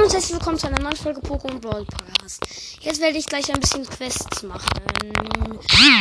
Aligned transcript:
Hallo 0.00 0.08
und 0.08 0.14
herzlich 0.14 0.32
willkommen 0.32 0.58
zu 0.58 0.66
einer 0.66 0.80
neuen 0.80 0.96
Folge 0.96 1.20
Pokémon 1.20 1.60
Brawl 1.60 1.84
Podcast. 1.84 2.42
Jetzt 2.80 3.02
werde 3.02 3.18
ich 3.18 3.26
gleich 3.26 3.52
ein 3.52 3.60
bisschen 3.60 3.84
Quests 3.84 4.42
machen. 4.44 4.80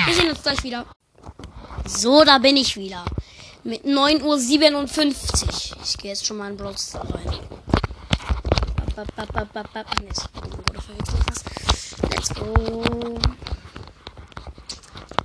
Wir 0.05 0.13
sehen 0.13 0.29
uns 0.29 0.41
gleich 0.41 0.63
wieder. 0.63 0.85
So, 1.85 2.23
da 2.23 2.37
bin 2.37 2.55
ich 2.55 2.77
wieder. 2.77 3.03
Mit 3.65 3.83
9.57 3.83 4.71
Uhr. 4.71 5.77
Ich 5.83 5.97
gehe 5.97 6.11
jetzt 6.11 6.25
schon 6.25 6.37
mal 6.37 6.49
in 6.49 6.55
Brawl 6.55 6.75
rein. 6.93 7.39
Let's 12.09 12.33
go. 12.35 12.53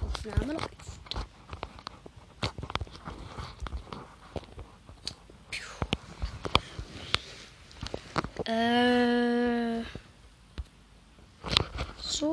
Aufnahme 0.03 0.53
läuft. 0.53 0.84
Äh. 8.47 9.83
So. 11.99 12.33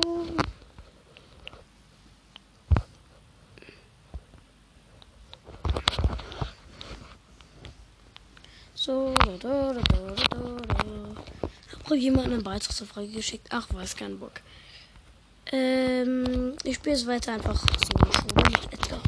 So, 8.74 9.14
da, 9.14 9.36
da, 9.38 9.72
da, 9.72 9.80
da, 9.80 10.14
da, 10.28 10.56
da. 10.66 11.22
Hab 11.84 11.96
jemand 11.96 12.26
einen 12.26 12.42
Beitrag 12.42 12.72
zur 12.72 12.86
Frage 12.86 13.08
geschickt? 13.08 13.46
Ach, 13.50 13.66
weiß 13.72 13.96
kein 13.96 14.18
Bock. 14.18 14.32
Ähm, 15.50 16.54
ich 16.64 16.76
spiele 16.76 16.96
es 16.96 17.06
weiter 17.06 17.32
einfach 17.32 17.58
so 17.58 17.66
mit 18.36 18.72
Edgar. 18.72 19.00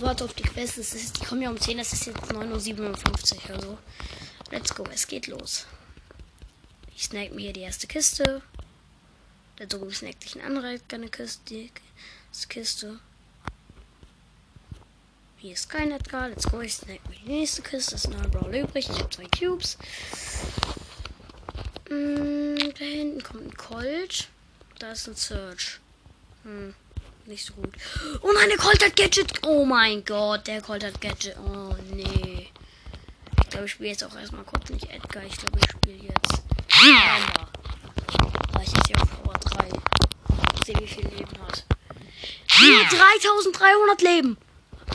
Warte 0.00 0.24
auf 0.24 0.34
die 0.34 0.42
Quest. 0.42 0.78
Das 0.78 0.94
ist, 0.94 1.20
die 1.20 1.24
kommen 1.24 1.42
ja 1.42 1.50
um 1.50 1.60
10, 1.60 1.78
das 1.78 1.92
ist 1.92 2.06
jetzt 2.06 2.22
9.57 2.32 2.78
Uhr. 2.78 3.54
Also, 3.54 3.78
let's 4.50 4.74
go, 4.74 4.84
es 4.92 5.06
geht 5.06 5.26
los. 5.26 5.66
Ich 6.94 7.04
snack 7.04 7.32
mir 7.32 7.42
hier 7.42 7.52
die 7.52 7.60
erste 7.60 7.86
Kiste. 7.86 8.42
Der 9.58 9.66
drüben 9.66 9.92
snackt 9.92 10.22
sich 10.22 10.36
ein 10.36 10.44
anderer 10.44 10.78
eine 10.92 11.08
Kiste. 11.08 11.42
Die 11.48 11.70
Kiste. 12.48 12.98
Hier 15.36 15.52
ist 15.52 15.68
kein 15.68 15.92
Edgar. 15.92 16.28
Let's 16.28 16.48
go. 16.50 16.60
Ich 16.60 16.74
snack 16.74 17.00
mir 17.08 17.16
die 17.24 17.28
nächste 17.28 17.62
Kiste. 17.62 17.92
Das 17.92 18.04
ist 18.04 18.14
ein 18.14 18.30
Brawl 18.30 18.54
übrig. 18.54 18.88
Ich 18.90 18.98
habe 18.98 19.10
zwei 19.10 19.26
Cubes. 19.26 19.78
Mm, 21.88 22.56
da 22.56 22.84
hinten 22.84 23.22
kommt 23.22 23.46
ein 23.46 23.56
Colt. 23.56 24.28
Da 24.78 24.92
ist 24.92 25.08
ein 25.08 25.14
Search. 25.16 25.78
Hm, 26.42 26.74
nicht 27.28 27.44
so 27.44 27.52
gut. 27.54 27.72
Oh 28.22 28.32
nein, 28.32 28.48
der 28.48 28.58
Colt 28.58 28.82
hat 28.84 28.96
Gadget. 28.96 29.46
Oh 29.46 29.64
mein 29.64 30.04
Gott, 30.04 30.46
der 30.46 30.60
Colt 30.62 30.82
hat 30.82 31.00
Gadget. 31.00 31.36
Oh 31.38 31.74
nee. 31.90 32.48
Ich 33.42 33.50
glaube, 33.50 33.66
ich 33.66 33.72
spiele 33.72 33.90
jetzt 33.90 34.04
auch 34.04 34.16
erstmal 34.16 34.44
kurz 34.44 34.68
nicht 34.70 34.90
Edgar. 34.90 35.22
Ich 35.24 35.36
glaube, 35.36 35.58
ich 35.58 35.70
spiele 35.70 36.04
jetzt 36.04 36.42
Amber. 36.82 37.48
Weil 38.52 38.62
ich 38.62 38.72
jetzt 38.72 38.86
hier 38.88 39.00
auf 39.00 39.22
Power 39.22 39.34
3. 39.34 39.68
Ich 40.58 40.66
sehe, 40.66 40.76
wie 40.80 40.86
viel 40.86 41.06
Leben 41.08 41.38
hat. 41.46 41.64
Nur 42.60 42.84
3300 42.84 44.02
Leben. 44.02 44.36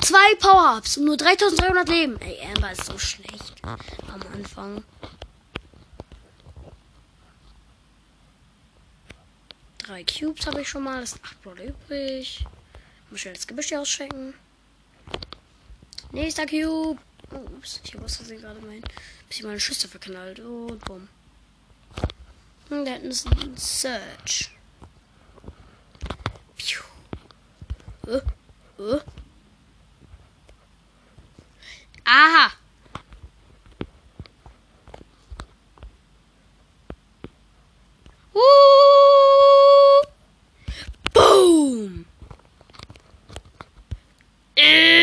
Zwei 0.01 0.35
Power-Ups 0.39 0.97
und 0.97 1.05
nur 1.05 1.17
3300 1.17 1.87
Leben. 1.87 2.19
Ey, 2.19 2.39
Amber 2.53 2.71
ist 2.71 2.85
so 2.85 2.97
schlecht 2.97 3.53
am 3.63 4.21
Anfang. 4.33 4.83
Drei 9.83 10.03
Cubes 10.03 10.45
habe 10.47 10.61
ich 10.61 10.69
schon 10.69 10.83
mal. 10.83 11.01
Das 11.01 11.11
sind 11.11 11.23
acht 11.23 11.41
Brawler 11.43 11.65
übrig. 11.65 12.45
Muss 13.09 13.19
schnell 13.19 13.33
das 13.33 13.47
Gebüsch 13.47 13.67
hier 13.67 13.81
auschecken. 13.81 14.33
Nächster 16.11 16.45
Cube. 16.45 16.99
Ups, 17.31 17.81
ich 17.83 17.93
habe 17.93 18.03
was 18.03 18.15
versehen 18.17 18.41
gerade 18.41 18.61
mein. 18.61 18.83
Bisschen 19.27 19.47
meine 19.47 19.59
Schüsse 19.59 19.87
verknallt. 19.87 20.39
Und 20.39 20.83
bumm. 20.85 21.07
Und 22.69 22.85
da 22.85 22.91
hinten 22.93 23.09
ist 23.09 23.27
ein 23.27 23.57
Search. 23.57 24.51
Piu. 26.55 26.81
Uh, 28.07 28.21
uh. 28.81 28.99
Aha. 32.05 32.51
Uh. 38.33 38.39
Boom. 41.13 42.05
Äh. 44.55 44.93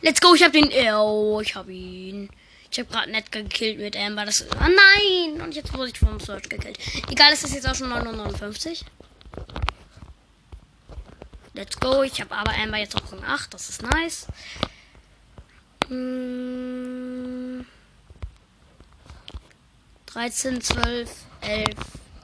Let's 0.00 0.20
go, 0.20 0.34
ich 0.34 0.41
hab 0.52 0.70
den. 0.70 0.94
Oh, 0.94 1.40
ich 1.40 1.54
hab 1.54 1.68
ihn. 1.68 2.30
Ich 2.70 2.78
hab 2.78 2.90
gerade 2.90 3.10
nett 3.10 3.32
gekillt 3.32 3.78
mit 3.78 3.96
Amber. 3.96 4.24
Das. 4.24 4.46
Ah 4.58 4.68
nein! 4.68 5.40
Und 5.40 5.54
jetzt 5.54 5.72
wurde 5.74 5.90
ich 5.90 5.98
vom 5.98 6.20
Search 6.20 6.48
gekillt. 6.48 6.78
Egal, 7.10 7.32
es 7.32 7.44
ist 7.44 7.54
jetzt 7.54 7.68
auch 7.68 7.74
schon 7.74 7.88
959. 7.88 8.84
Let's 11.54 11.78
go. 11.78 12.02
Ich 12.02 12.20
habe 12.20 12.34
aber 12.34 12.54
Amber 12.54 12.78
jetzt 12.78 12.96
auch 12.96 13.12
Rang 13.12 13.24
8. 13.24 13.52
Das 13.52 13.68
ist 13.68 13.82
nice. 13.82 14.26
Hm. 15.88 17.66
13, 20.06 20.60
12, 20.60 21.10
11, 21.40 21.68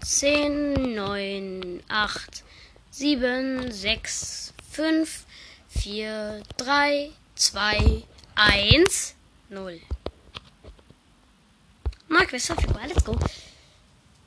10, 0.03 0.95
9, 0.95 1.83
8, 1.89 2.45
7, 2.91 3.72
6, 3.72 4.53
5, 4.71 5.25
4, 5.69 6.43
3, 6.59 7.10
2, 7.34 8.03
1, 8.38 9.16
0. 9.49 9.81
Mark, 12.06 12.28
Quest 12.28 12.47
verfügbar. 12.47 12.87
Let's 12.87 13.04
go. 13.04 13.19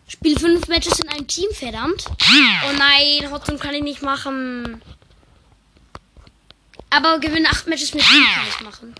Spiel 0.06 0.38
5 0.38 0.68
Matches 0.68 1.00
in 1.00 1.08
einem 1.08 1.28
Team, 1.28 1.50
verdammt. 1.54 2.06
Oh 2.10 2.74
nein, 2.78 3.32
Hotzone 3.32 3.58
kann 3.58 3.74
ich 3.74 3.82
nicht 3.82 4.02
machen. 4.02 4.82
Aber 6.90 7.20
gewinne 7.20 7.50
8 7.50 7.68
Matches 7.68 7.94
mit 7.94 8.04
Team 8.04 8.26
kann 8.36 8.48
ich 8.50 8.60
machen. 8.62 8.96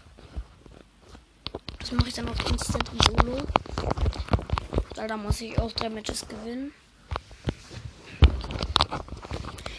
Das 1.80 1.92
mache 1.92 2.08
ich 2.08 2.14
dann 2.14 2.30
auch 2.30 2.50
instant 2.50 2.90
im 2.94 3.02
Solo. 3.02 3.46
Weil 4.96 5.08
da 5.10 5.18
muss 5.18 5.42
ich 5.42 5.60
auch 5.60 5.74
3 5.74 5.90
Matches 5.90 6.26
gewinnen. 6.26 6.72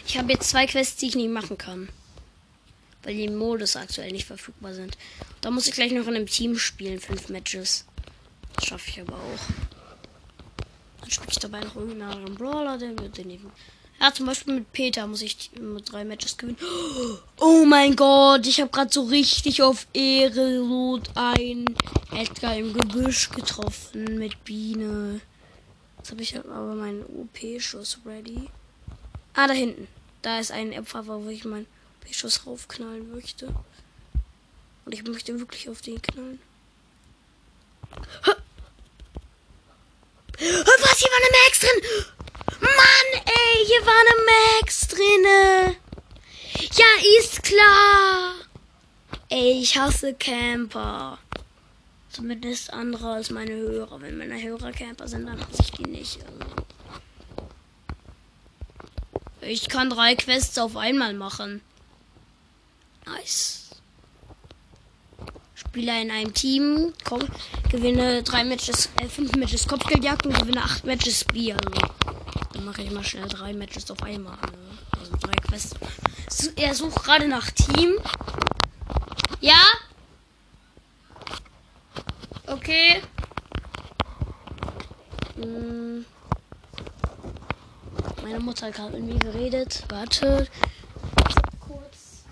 Ich 0.05 0.15
habe 0.15 0.31
jetzt 0.31 0.51
zwei 0.51 0.67
Quests, 0.67 0.97
die 0.97 1.07
ich 1.07 1.15
nicht 1.15 1.31
machen 1.31 1.57
kann. 1.57 1.89
Weil 3.03 3.15
die 3.15 3.29
Modus 3.29 3.75
aktuell 3.75 4.11
nicht 4.11 4.25
verfügbar 4.25 4.73
sind. 4.73 4.97
Da 5.41 5.51
muss 5.51 5.67
ich 5.67 5.73
gleich 5.73 5.91
noch 5.91 6.07
in 6.07 6.15
einem 6.15 6.27
Team 6.27 6.57
spielen, 6.57 6.99
5 6.99 7.29
Matches. 7.29 7.85
Das 8.55 8.65
schaffe 8.65 8.89
ich 8.89 9.01
aber 9.01 9.15
auch. 9.15 9.39
Dann 11.01 11.11
spiele 11.11 11.31
ich 11.31 11.39
dabei 11.39 11.59
noch 11.61 11.75
irgendeinen 11.75 12.11
anderen 12.11 12.35
Brawler, 12.35 12.77
der 12.77 12.97
wird 12.97 13.17
den 13.17 13.29
eben. 13.29 13.51
Ja, 13.99 14.13
zum 14.13 14.25
Beispiel 14.25 14.55
mit 14.55 14.71
Peter 14.73 15.05
muss 15.07 15.21
ich 15.21 15.51
mit 15.59 15.91
drei 15.91 16.03
Matches 16.03 16.37
gewinnen. 16.37 16.57
Oh 17.39 17.63
mein 17.65 17.95
Gott, 17.95 18.45
ich 18.47 18.59
habe 18.59 18.71
gerade 18.71 18.91
so 18.91 19.03
richtig 19.03 19.61
auf 19.61 19.87
Ehre 19.93 20.59
Rot 20.59 21.09
ein 21.15 21.65
Edgar 22.11 22.55
im 22.57 22.73
Gebüsch 22.73 23.29
getroffen 23.29 24.17
mit 24.17 24.43
Biene. 24.43 25.21
Jetzt 25.97 26.11
habe 26.11 26.21
ich 26.21 26.37
aber 26.37 26.75
meinen 26.75 27.03
OP-Schuss 27.03 27.99
ready. 28.05 28.49
Ah, 29.35 29.47
da 29.47 29.53
hinten. 29.53 29.87
Da 30.21 30.39
ist 30.39 30.51
ein 30.51 30.77
Opfer, 30.77 31.05
wo 31.05 31.29
ich 31.29 31.45
meinen 31.45 31.67
OP-Schuss 32.05 32.45
raufknallen 32.45 33.11
möchte. 33.11 33.53
Und 34.85 34.93
ich 34.93 35.03
möchte 35.03 35.39
wirklich 35.39 35.69
auf 35.69 35.81
den 35.81 36.01
knallen. 36.01 36.39
Was? 40.39 40.99
Hier 40.99 41.09
war 41.09 41.17
eine 41.17 41.31
Max 41.45 41.59
drin! 41.59 41.81
Mann, 42.59 43.23
ey, 43.25 43.65
hier 43.65 43.85
war 43.85 43.99
eine 43.99 44.15
Max 44.61 44.87
drinne. 44.87 45.75
Ja, 46.75 46.85
ist 47.19 47.43
klar. 47.43 48.35
Ey, 49.29 49.61
ich 49.61 49.77
hasse 49.77 50.13
Camper. 50.13 51.19
Zumindest 52.09 52.71
andere 52.73 53.13
als 53.13 53.29
meine 53.31 53.53
Hörer. 53.53 54.01
Wenn 54.01 54.17
meine 54.17 54.41
Hörer 54.41 54.71
Camper 54.71 55.07
sind, 55.07 55.25
dann 55.25 55.39
hasse 55.39 55.61
ich 55.61 55.71
die 55.71 55.83
nicht. 55.83 56.19
Also. 56.25 56.39
Ich 59.41 59.69
kann 59.69 59.89
drei 59.89 60.15
Quests 60.15 60.57
auf 60.57 60.77
einmal 60.77 61.13
machen. 61.13 61.61
Nice. 63.05 63.69
Spieler 65.55 66.01
in 66.01 66.11
einem 66.11 66.33
Team, 66.33 66.93
komm, 67.03 67.21
gewinne 67.69 68.23
drei 68.23 68.43
Matches, 68.43 68.89
äh, 69.01 69.07
fünf 69.07 69.35
Matches 69.35 69.67
Kopfgeldjagd 69.67 70.25
und 70.25 70.37
gewinne 70.37 70.61
acht 70.63 70.85
Matches 70.85 71.23
Bier. 71.25 71.57
Also, 71.65 71.87
dann 72.53 72.65
mache 72.65 72.81
ich 72.83 72.91
mal 72.91 73.03
schnell 73.03 73.27
drei 73.27 73.53
Matches 73.53 73.89
auf 73.89 74.01
einmal. 74.03 74.35
Ne? 74.35 74.77
Also 74.99 75.15
drei 75.17 75.33
Quests. 75.33 75.75
Er 76.55 76.75
sucht 76.75 77.03
gerade 77.03 77.27
nach 77.27 77.49
Team. 77.51 77.97
Ja? 79.41 79.61
Okay. 82.47 83.01
Hm. 85.35 86.05
Meine 88.21 88.39
Mutter 88.39 88.67
hat 88.67 88.75
gerade 88.75 88.97
mit 88.99 89.03
mir 89.03 89.19
geredet. 89.19 89.83
Warte. 89.89 90.47
Kurz. 91.59 92.23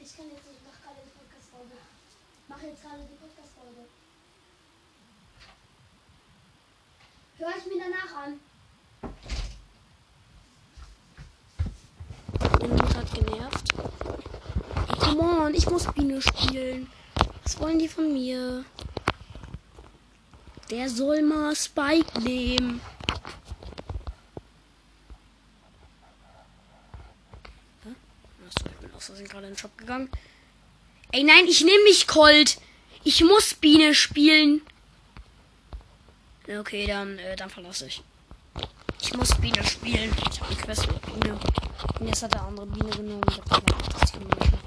Ich 0.00 0.16
kann 0.16 0.26
jetzt 0.30 0.48
nicht 0.48 0.64
nach 0.66 0.80
gerade 0.82 1.00
die 1.04 1.14
Podcast-Folge. 1.18 1.74
mache 2.48 2.66
jetzt 2.66 2.82
gerade 2.82 3.02
die 3.02 3.16
Podcast-Folge. 3.16 3.86
Hör 7.48 7.56
ich 7.56 7.64
mir 7.64 7.82
danach 7.82 8.24
an. 8.24 8.40
Ich 12.42 12.58
bin 12.58 12.76
gerade 12.76 13.10
genervt. 13.14 13.72
Come 15.00 15.22
on, 15.22 15.54
ich 15.54 15.66
muss 15.70 15.90
Biene 15.94 16.20
spielen. 16.20 16.90
Was 17.42 17.58
wollen 17.58 17.78
die 17.78 17.88
von 17.88 18.12
mir? 18.12 18.66
Der 20.68 20.90
soll 20.90 21.22
mal 21.22 21.56
Spike 21.56 22.20
nehmen. 22.20 22.82
Achso, 28.46 28.66
ich 28.66 28.76
bin 28.76 28.92
aus 28.94 29.06
Versehen 29.06 29.26
gerade 29.26 29.46
in 29.46 29.54
den 29.54 29.58
Shop 29.58 29.78
gegangen. 29.78 30.10
Ey, 31.12 31.24
nein, 31.24 31.46
ich 31.46 31.64
nehme 31.64 31.84
nicht 31.84 32.08
Colt. 32.08 32.60
Ich 33.04 33.24
muss 33.24 33.54
Biene 33.54 33.94
spielen. 33.94 34.60
Okay, 36.48 36.86
dann, 36.86 37.18
äh, 37.18 37.36
dann 37.36 37.50
verlasse 37.50 37.86
ich. 37.86 38.02
Ich 39.02 39.14
muss 39.14 39.34
Biene 39.34 39.62
spielen. 39.64 40.10
Ich 40.30 40.40
habe 40.40 40.50
eine 40.50 40.56
Quest 40.56 40.86
mit 40.86 41.02
Biene. 41.02 41.38
Und 42.00 42.06
jetzt 42.06 42.22
hat 42.22 42.32
der 42.32 42.42
andere 42.42 42.66
Biene 42.66 42.90
genommen. 42.90 43.22
Ich 43.28 43.36
hab 43.36 43.66
gedacht, 43.66 43.94
das 44.00 44.12
Team 44.12 44.22
nicht 44.22 44.50
mehr 44.50 44.60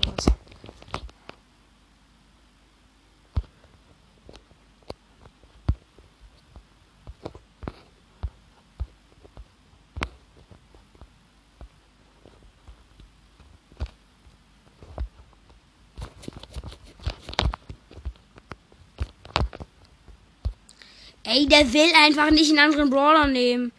Ey, 21.33 21.48
der 21.48 21.72
will 21.72 21.89
einfach 21.95 22.30
nicht 22.30 22.50
einen 22.50 22.60
anderen 22.60 22.89
Brawler 22.89 23.25
nehmen. 23.25 23.72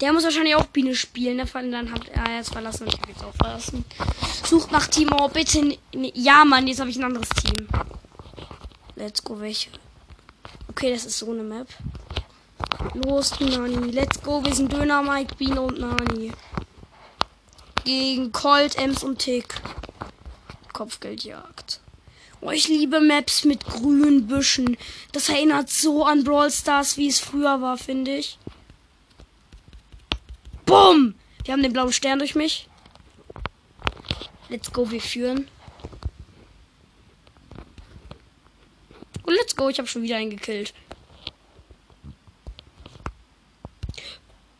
Der 0.00 0.12
muss 0.12 0.22
wahrscheinlich 0.22 0.54
auch 0.54 0.66
Biene 0.66 0.94
spielen. 0.94 1.38
Ne? 1.38 1.44
Dann 1.52 1.90
hat 1.90 2.08
er 2.08 2.36
jetzt 2.36 2.52
verlassen 2.52 2.86
ich 2.86 2.94
habe 3.00 3.10
jetzt 3.10 3.24
auch 3.24 3.34
verlassen. 3.34 3.84
Sucht 4.44 4.70
nach 4.70 4.86
Team. 4.86 5.10
Oh, 5.12 5.28
bitte. 5.28 5.76
Ja, 5.92 6.44
Mann, 6.44 6.68
jetzt 6.68 6.78
habe 6.78 6.90
ich 6.90 6.96
ein 6.96 7.04
anderes 7.04 7.28
Team. 7.30 7.66
Let's 8.94 9.24
go, 9.24 9.40
welche? 9.40 9.70
Okay, 10.68 10.92
das 10.92 11.04
ist 11.04 11.18
so 11.18 11.32
eine 11.32 11.42
Map. 11.42 11.66
Los, 12.94 13.40
Nani. 13.40 13.90
Let's 13.90 14.22
go. 14.22 14.44
Wir 14.44 14.54
sind 14.54 14.72
Döner, 14.72 15.02
Mike, 15.02 15.34
Biene 15.34 15.60
und 15.60 15.80
Nani. 15.80 16.30
Gegen 17.84 18.30
Colt, 18.30 18.76
Ems 18.78 19.02
und 19.02 19.18
Tick. 19.18 19.60
Kopfgeldjagd. 20.72 21.80
Oh, 22.46 22.50
ich 22.50 22.68
liebe 22.68 23.00
Maps 23.00 23.44
mit 23.44 23.64
grünen 23.64 24.26
Büschen. 24.26 24.76
Das 25.12 25.30
erinnert 25.30 25.70
so 25.70 26.04
an 26.04 26.24
Brawl 26.24 26.50
Stars, 26.50 26.98
wie 26.98 27.08
es 27.08 27.18
früher 27.18 27.62
war, 27.62 27.78
finde 27.78 28.16
ich. 28.16 28.38
Bumm! 30.66 31.14
Wir 31.42 31.54
haben 31.54 31.62
den 31.62 31.72
blauen 31.72 31.94
Stern 31.94 32.18
durch 32.18 32.34
mich. 32.34 32.68
Let's 34.50 34.70
go, 34.70 34.90
wir 34.90 35.00
führen. 35.00 35.48
Und 39.22 39.34
let's 39.36 39.56
go, 39.56 39.70
ich 39.70 39.78
habe 39.78 39.88
schon 39.88 40.02
wieder 40.02 40.16
einen 40.16 40.28
gekillt. 40.28 40.74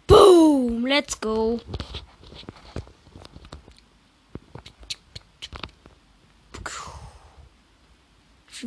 Boom! 0.06 0.86
Let's 0.86 1.20
go. 1.20 1.60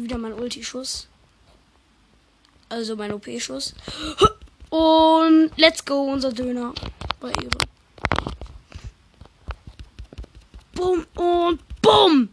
Wieder 0.03 0.17
mein 0.17 0.33
Ulti-Schuss. 0.33 1.07
Also 2.69 2.95
mein 2.95 3.13
OP-Schuss. 3.13 3.73
Und 4.69 5.51
let's 5.55 5.83
go, 5.85 6.11
unser 6.11 6.31
Döner. 6.31 6.73
Bei 7.19 7.29
ihre. 7.29 7.57
Bumm 10.73 11.05
und 11.15 11.81
bumm. 11.81 12.29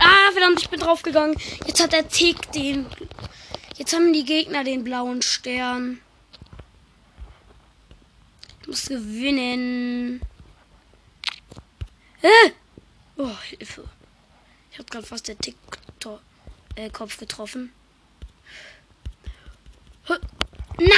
Ah, 0.00 0.32
verdammt, 0.32 0.60
ich 0.60 0.70
bin 0.70 0.80
draufgegangen. 0.80 1.36
Jetzt 1.66 1.82
hat 1.82 1.92
der 1.92 2.08
Tick 2.08 2.50
den. 2.52 2.86
Jetzt 3.76 3.92
haben 3.92 4.12
die 4.12 4.24
Gegner 4.24 4.64
den 4.64 4.84
blauen 4.84 5.20
Stern. 5.22 6.00
Ich 8.62 8.68
muss 8.68 8.86
gewinnen. 8.86 10.20
Äh! 12.22 12.50
Oh, 13.16 13.36
Hilfe. 13.48 13.84
Ich 14.70 14.78
habe 14.78 14.88
gerade 14.88 15.06
fast 15.06 15.28
der 15.28 15.38
Tick 15.38 15.56
äh, 16.76 16.90
Kopf 16.90 17.18
getroffen. 17.18 17.72
Nein, 20.78 20.90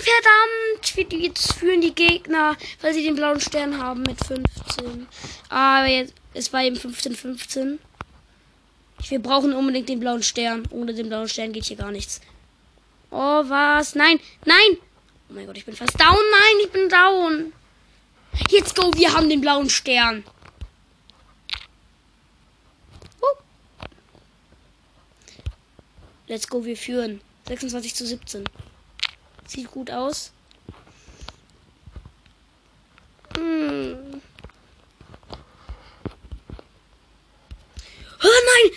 verdammt! 0.00 1.12
Jetzt 1.22 1.54
führen 1.54 1.80
die 1.80 1.94
Gegner, 1.94 2.56
weil 2.80 2.92
sie 2.92 3.04
den 3.04 3.14
blauen 3.14 3.40
Stern 3.40 3.78
haben 3.78 4.02
mit 4.02 4.24
15. 4.24 5.06
Aber 5.48 5.86
jetzt, 5.86 6.14
es 6.34 6.52
war 6.52 6.62
eben 6.62 6.76
15, 6.76 7.14
15. 7.14 7.78
Wir 9.08 9.18
brauchen 9.20 9.54
unbedingt 9.54 9.88
den 9.88 10.00
blauen 10.00 10.22
Stern. 10.22 10.64
Ohne 10.70 10.92
den 10.92 11.08
blauen 11.08 11.28
Stern 11.28 11.52
geht 11.52 11.64
hier 11.64 11.76
gar 11.76 11.92
nichts. 11.92 12.20
Oh, 13.10 13.42
was? 13.46 13.94
Nein, 13.94 14.20
nein! 14.44 14.76
Oh 15.28 15.34
mein 15.34 15.46
Gott, 15.46 15.56
ich 15.56 15.64
bin 15.64 15.76
fast 15.76 15.98
down. 15.98 16.08
Nein, 16.08 16.64
ich 16.64 16.70
bin 16.70 16.88
down. 16.88 17.52
Jetzt 18.50 18.76
go, 18.76 18.92
wir 18.94 19.12
haben 19.12 19.28
den 19.28 19.40
blauen 19.40 19.70
Stern. 19.70 20.24
Let's 26.30 26.46
go, 26.46 26.64
wir 26.64 26.76
führen. 26.76 27.20
26 27.48 27.92
zu 27.92 28.06
17. 28.06 28.44
Sieht 29.48 29.68
gut 29.68 29.90
aus. 29.90 30.30
Hm. 33.36 34.22
Oh 38.22 38.40
nein! 38.52 38.70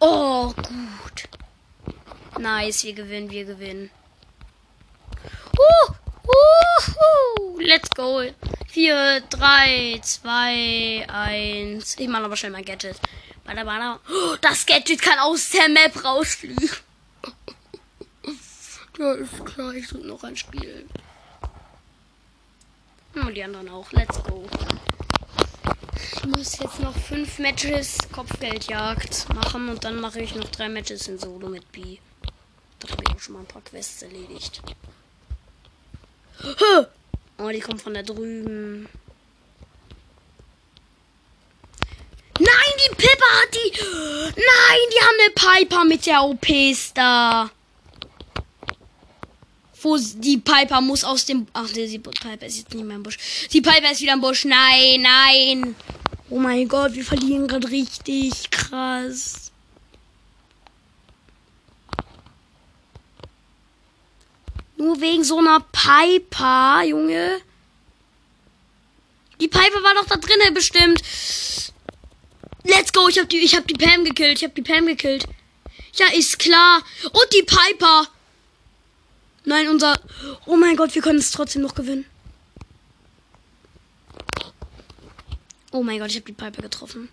Oh, 0.00 0.52
gut. 0.52 1.28
Nice, 2.40 2.82
wir 2.82 2.94
gewinnen, 2.94 3.30
wir 3.30 3.44
gewinnen. 3.44 3.90
Uh, 5.56 5.92
uh, 6.26 6.90
uh. 7.38 7.60
Let's 7.60 7.88
go. 7.90 8.24
4, 8.66 9.20
3, 9.30 10.00
2, 10.02 11.06
1. 11.08 11.98
Ich 12.00 12.08
mache 12.08 12.24
aber 12.24 12.36
schnell 12.36 12.50
mein 12.50 12.64
Gadget. 12.64 12.98
Bada, 13.44 13.64
bada. 13.64 14.00
Das 14.40 14.66
Gadget 14.66 15.00
kann 15.02 15.18
aus 15.18 15.50
der 15.50 15.68
Map 15.68 16.04
rausfliegen. 16.04 16.70
ja, 18.98 19.12
ist 19.14 19.44
klar, 19.44 19.74
ich 19.74 19.88
drück 19.88 20.04
noch 20.04 20.22
ein 20.24 20.36
Spiel. 20.36 20.86
Und 23.14 23.34
die 23.34 23.44
anderen 23.44 23.68
auch. 23.68 23.90
Let's 23.92 24.22
go. 24.22 24.48
Ich 26.14 26.24
muss 26.24 26.58
jetzt 26.58 26.80
noch 26.80 26.96
fünf 26.96 27.38
Matches 27.38 27.98
Kopfgeldjagd 28.12 29.28
machen 29.34 29.68
und 29.68 29.84
dann 29.84 30.00
mache 30.00 30.20
ich 30.20 30.34
noch 30.34 30.48
drei 30.48 30.68
Matches 30.68 31.08
in 31.08 31.18
Solo 31.18 31.48
mit 31.48 31.70
B. 31.72 31.98
Da 32.78 32.88
habe 32.90 33.02
ich 33.04 33.14
auch 33.14 33.20
schon 33.20 33.34
mal 33.34 33.40
ein 33.40 33.46
paar 33.46 33.62
Quests 33.62 34.02
erledigt. 34.02 34.62
Oh, 37.38 37.48
die 37.48 37.60
kommen 37.60 37.78
von 37.78 37.94
da 37.94 38.02
drüben. 38.02 38.88
Nein, 42.38 42.72
die 42.81 42.81
Pippa 42.96 43.26
hat 43.40 43.54
die. 43.54 43.72
Nein, 44.36 44.80
die 44.92 45.00
haben 45.00 45.18
eine 45.20 45.64
Piper 45.64 45.84
mit 45.84 46.06
der 46.06 46.22
OP-Star. 46.22 47.50
Wo 49.82 49.98
die 49.98 50.38
Piper 50.38 50.80
muss 50.80 51.02
aus 51.02 51.24
dem. 51.24 51.46
Ach, 51.52 51.68
die 51.68 51.98
Piper 51.98 52.46
ist 52.46 52.58
jetzt 52.58 52.74
nicht 52.74 52.84
mehr 52.84 52.96
im 52.96 53.02
Busch. 53.02 53.18
Die 53.52 53.60
Piper 53.60 53.90
ist 53.90 54.00
wieder 54.00 54.12
im 54.12 54.20
Busch. 54.20 54.44
Nein, 54.44 55.02
nein. 55.02 55.74
Oh 56.30 56.38
mein 56.38 56.68
Gott, 56.68 56.94
wir 56.94 57.04
verlieren 57.04 57.46
gerade 57.46 57.68
richtig 57.70 58.50
krass. 58.50 59.50
Nur 64.76 65.00
wegen 65.00 65.24
so 65.24 65.38
einer 65.38 65.60
Piper, 65.60 66.82
Junge. 66.84 67.40
Die 69.40 69.48
Piper 69.48 69.82
war 69.82 69.94
doch 69.94 70.06
da 70.06 70.16
drinnen 70.16 70.54
bestimmt. 70.54 71.02
Let's 72.64 72.92
go, 72.92 73.08
ich 73.08 73.18
hab 73.18 73.28
die, 73.28 73.38
ich 73.38 73.56
hab 73.56 73.66
die 73.66 73.74
Pam 73.74 74.04
gekillt, 74.04 74.38
ich 74.38 74.44
hab 74.44 74.54
die 74.54 74.62
Pam 74.62 74.86
gekillt. 74.86 75.26
Ja, 75.94 76.06
ist 76.14 76.38
klar. 76.38 76.82
Und 77.04 77.26
die 77.34 77.42
Piper. 77.42 78.08
Nein, 79.44 79.68
unser. 79.68 79.98
Oh 80.46 80.56
mein 80.56 80.76
Gott, 80.76 80.94
wir 80.94 81.02
können 81.02 81.18
es 81.18 81.32
trotzdem 81.32 81.62
noch 81.62 81.74
gewinnen. 81.74 82.06
Oh 85.72 85.82
mein 85.82 85.98
Gott, 85.98 86.10
ich 86.10 86.16
hab 86.16 86.26
die 86.26 86.32
Piper 86.32 86.62
getroffen. 86.62 87.08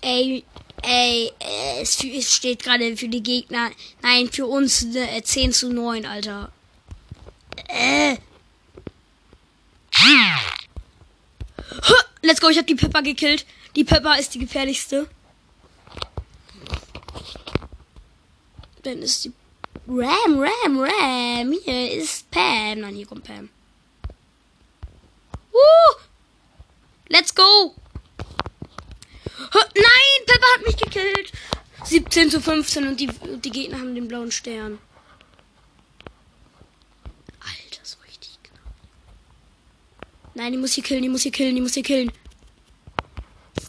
Ey, 0.00 0.44
Ey, 0.90 1.30
äh, 1.38 1.82
es 1.82 2.32
steht 2.32 2.62
gerade 2.62 2.96
für 2.96 3.08
die 3.08 3.22
Gegner. 3.22 3.70
Nein, 4.00 4.32
für 4.32 4.46
uns 4.46 4.86
ne, 4.86 5.18
äh, 5.18 5.22
10 5.22 5.52
zu 5.52 5.70
9, 5.70 6.06
Alter. 6.06 6.50
Äh. 7.68 8.16
Let's 12.22 12.40
go, 12.40 12.48
ich 12.48 12.56
hab 12.56 12.66
die 12.66 12.74
Pepper 12.74 13.02
gekillt. 13.02 13.44
Die 13.76 13.84
Pepper 13.84 14.18
ist 14.18 14.34
die 14.34 14.38
gefährlichste. 14.38 15.06
Dann 18.82 19.02
ist 19.02 19.26
die. 19.26 19.32
Ram, 19.86 20.40
Ram, 20.40 20.80
Ram. 20.80 21.52
Hier 21.64 21.92
ist 21.92 22.30
Pam. 22.30 22.80
Nein, 22.80 22.94
hier 22.94 23.06
kommt 23.06 23.24
Pam. 23.24 23.50
Woo! 25.52 25.96
Let's 27.08 27.34
go! 27.34 27.74
Nein, 29.74 30.26
Pepper 30.26 30.46
hat 30.54 30.66
mich 30.66 30.76
gekillt. 30.76 31.32
17 31.84 32.30
zu 32.30 32.40
15 32.40 32.88
und 32.88 33.00
die, 33.00 33.08
die 33.44 33.50
Gegner 33.50 33.78
haben 33.78 33.94
den 33.94 34.08
blauen 34.08 34.32
Stern. 34.32 34.78
Alter, 37.40 37.80
so 37.82 37.96
richtig 38.06 38.38
knapp. 38.42 38.60
Nein, 40.34 40.52
die 40.52 40.58
muss 40.58 40.72
hier 40.72 40.84
killen, 40.84 41.02
die 41.02 41.08
muss 41.08 41.22
hier 41.22 41.32
killen, 41.32 41.54
die 41.54 41.60
muss 41.60 41.74
hier 41.74 41.82
killen. 41.82 42.12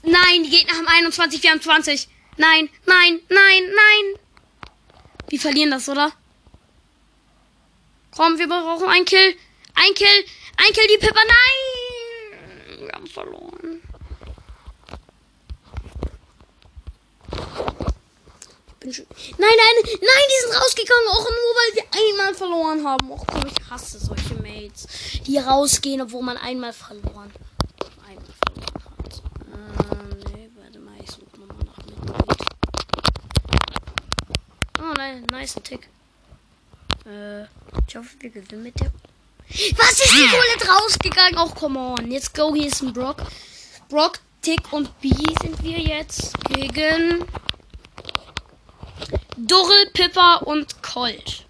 Nein, 0.04 0.44
die 0.44 0.50
Gegner 0.50 0.74
haben 0.74 0.88
21, 0.88 1.44
wir 1.44 1.52
haben 1.52 1.62
20. 1.62 2.08
Nein, 2.38 2.70
nein, 2.86 3.20
nein, 3.30 3.64
nein. 3.64 4.20
Wir 5.30 5.40
verlieren 5.40 5.72
das, 5.72 5.88
oder? 5.88 6.12
Komm, 8.16 8.38
wir 8.38 8.48
brauchen 8.48 8.88
ein 8.88 9.06
Kill. 9.06 9.36
Ein 9.76 9.94
Kill. 9.94 10.26
Ein 10.58 10.74
Kill, 10.74 10.88
die 10.88 10.98
Pippa. 10.98 11.20
Nein. 11.20 12.80
Wir 12.80 12.92
haben 12.94 13.08
verloren. 13.08 13.82
Nein, 18.90 19.06
nein, 19.38 19.84
nein, 19.84 20.26
die 20.30 20.48
sind 20.48 20.62
rausgegangen, 20.62 21.08
auch 21.10 21.24
nur 21.24 21.54
weil 21.56 21.76
wir 21.76 21.84
einmal 21.94 22.34
verloren 22.34 22.86
haben. 22.86 23.12
Och 23.12 23.26
komm, 23.28 23.44
ich 23.46 23.70
hasse 23.70 24.00
solche 24.00 24.36
Mates, 24.36 24.88
die 25.26 25.38
rausgehen, 25.38 26.02
obwohl 26.02 26.24
man 26.24 26.38
einmal 26.38 26.74
verloren, 26.74 27.32
einmal 28.08 28.26
verloren 28.46 28.84
hat. 28.98 29.22
Äh, 29.48 30.32
nee, 30.34 30.50
warte 30.56 30.80
mal, 30.80 30.96
ich 31.04 31.12
suche 31.12 31.40
nochmal 31.40 31.66
nach 31.66 31.78
Mitglied. 31.86 32.38
Oh 34.80 34.94
nein, 34.98 35.26
nice 35.32 35.56
Tick. 35.64 35.88
Äh, 37.06 37.44
ich 37.88 37.96
hoffe, 37.96 38.10
wir 38.20 38.30
gewinnen 38.30 38.64
mit 38.64 38.80
der. 38.80 38.92
Was 39.78 39.92
ist 39.94 40.14
die 40.14 40.28
Bullet 40.30 40.72
rausgegangen? 40.72 41.38
Auch 41.38 41.56
come 41.56 41.80
on. 41.80 42.12
Jetzt 42.12 42.36
go, 42.36 42.54
hier 42.54 42.68
ist 42.68 42.82
ein 42.82 42.94
Brock. 42.94 43.24
Brock, 43.90 44.20
Tick 44.42 44.72
und 44.72 45.00
B 45.02 45.10
sind 45.42 45.62
wir 45.64 45.80
jetzt 45.80 46.34
gegen 46.46 47.26
Durrell, 49.48 49.90
Pippa 49.94 50.36
und 50.38 50.84
Colt. 50.84 51.46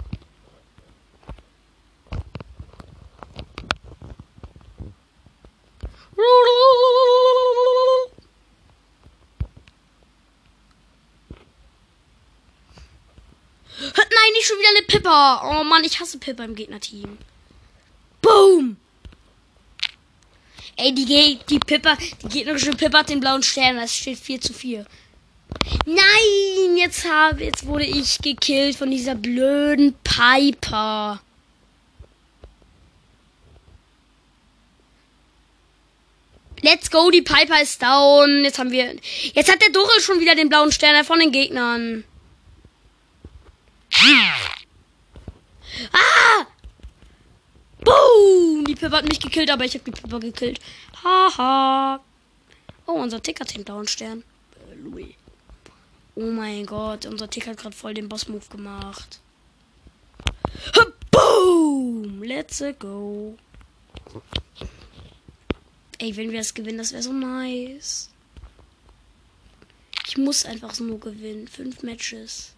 Nein, 13.95 14.33
nicht 14.33 14.45
schon 14.45 14.59
wieder 14.59 14.69
eine 14.69 14.85
Pippa. 14.85 15.41
Oh 15.49 15.63
Mann, 15.63 15.83
ich 15.83 15.99
hasse 15.99 16.19
Pippa 16.19 16.43
im 16.43 16.53
Gegnerteam. 16.53 17.17
Boom! 18.21 18.77
Ey, 20.75 20.93
die, 20.93 21.39
die 21.49 21.59
Pippa, 21.59 21.95
die 21.95 22.27
gegnerische 22.27 22.71
Pippa 22.71 22.99
hat 22.99 23.09
den 23.09 23.19
blauen 23.19 23.41
Stern. 23.41 23.77
Das 23.77 23.95
steht 23.95 24.19
4 24.19 24.41
zu 24.41 24.53
4. 24.53 24.85
Nein, 25.85 26.77
jetzt 26.77 27.07
habe, 27.07 27.43
jetzt 27.43 27.65
wurde 27.65 27.85
ich 27.85 28.19
gekillt 28.19 28.75
von 28.75 28.91
dieser 28.91 29.15
blöden 29.15 29.95
Piper. 30.03 31.21
Let's 36.61 36.91
go, 36.91 37.09
die 37.09 37.21
Piper 37.21 37.61
ist 37.61 37.81
down. 37.81 38.43
Jetzt 38.43 38.59
haben 38.59 38.71
wir. 38.71 38.95
Jetzt 39.33 39.51
hat 39.51 39.61
der 39.61 39.69
Dorel 39.69 40.01
schon 40.01 40.19
wieder 40.19 40.35
den 40.35 40.49
blauen 40.49 40.71
Stern 40.71 41.05
von 41.05 41.19
den 41.19 41.31
Gegnern. 41.31 42.03
Ah! 45.93 46.45
Boom! 47.79 48.65
Die 48.65 48.75
Pippa 48.75 48.97
hat 48.97 49.07
mich 49.07 49.19
gekillt, 49.19 49.49
aber 49.49 49.63
ich 49.63 49.73
habe 49.73 49.85
die 49.85 49.91
Pippa 49.91 50.17
gekillt. 50.19 50.59
Haha. 51.03 52.01
Oh, 52.85 52.93
unser 52.93 53.21
Tick 53.21 53.39
hat 53.39 53.55
den 53.55 53.63
blauen 53.63 53.87
Stern. 53.87 54.23
Äh, 54.69 54.75
Louis. 54.75 55.15
Oh 56.21 56.31
mein 56.31 56.65
Gott, 56.65 57.05
unser 57.05 57.29
Tick 57.29 57.47
hat 57.47 57.55
gerade 57.55 57.73
voll 57.73 57.93
den 57.93 58.09
Boss-Move 58.09 58.45
gemacht. 58.49 59.21
Boom! 61.11 62.21
Let's 62.21 62.61
go. 62.77 63.37
Ey, 65.97 66.17
wenn 66.17 66.29
wir 66.33 66.41
es 66.41 66.53
gewinnen, 66.53 66.77
das 66.77 66.91
wäre 66.91 67.03
so 67.03 67.13
nice. 67.13 68.09
Ich 70.07 70.17
muss 70.17 70.43
einfach 70.43 70.73
so 70.73 70.83
nur 70.83 70.99
gewinnen. 70.99 71.47
Fünf 71.47 71.83
Matches. 71.83 72.53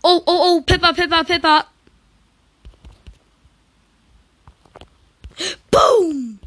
Oh, 0.00 0.22
oh, 0.24 0.24
oh, 0.26 0.62
Pippa, 0.62 0.94
Pippa, 0.94 1.22
Pippa. 1.22 1.66
Boom! 5.70 6.40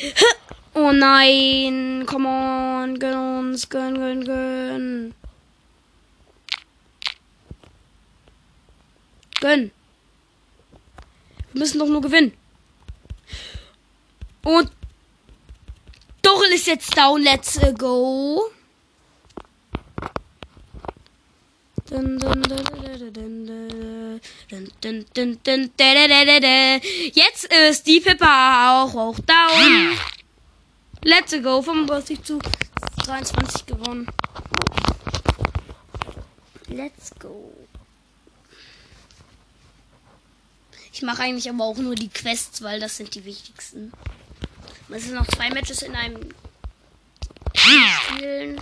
Oh 0.78 0.92
nein, 0.92 2.04
come 2.06 2.28
on, 2.28 2.98
gönn 2.98 3.14
uns, 3.14 3.66
gönn, 3.70 3.94
gönn, 3.94 4.24
gönn. 4.26 5.14
Gönn. 9.40 9.70
Wir 11.52 11.60
müssen 11.60 11.78
doch 11.78 11.86
nur 11.86 12.02
gewinnen. 12.02 12.34
Und 14.44 14.70
Dorel 16.20 16.52
ist 16.52 16.66
jetzt 16.66 16.94
down, 16.94 17.22
let's 17.22 17.58
go. 17.78 18.50
Jetzt 27.12 27.44
ist 27.52 27.86
die 27.86 28.00
Pippa 28.00 28.84
auch 28.84 28.92
hoch 28.92 29.18
down. 29.20 29.98
Let's 31.02 31.32
go. 31.42 31.62
35 31.62 32.22
zu 32.22 32.38
23 33.04 33.66
gewonnen. 33.66 34.06
Let's 36.68 37.12
go. 37.18 37.52
Ich 40.92 41.02
mache 41.02 41.22
eigentlich 41.22 41.48
aber 41.48 41.64
auch 41.64 41.76
nur 41.76 41.94
die 41.94 42.08
Quests, 42.08 42.62
weil 42.62 42.80
das 42.80 42.96
sind 42.96 43.14
die 43.14 43.24
wichtigsten. 43.24 43.92
Es 44.88 45.04
sind 45.04 45.14
noch 45.14 45.26
zwei 45.26 45.50
Matches 45.50 45.82
in 45.82 45.94
einem 45.94 46.34
Spielen. 47.54 48.60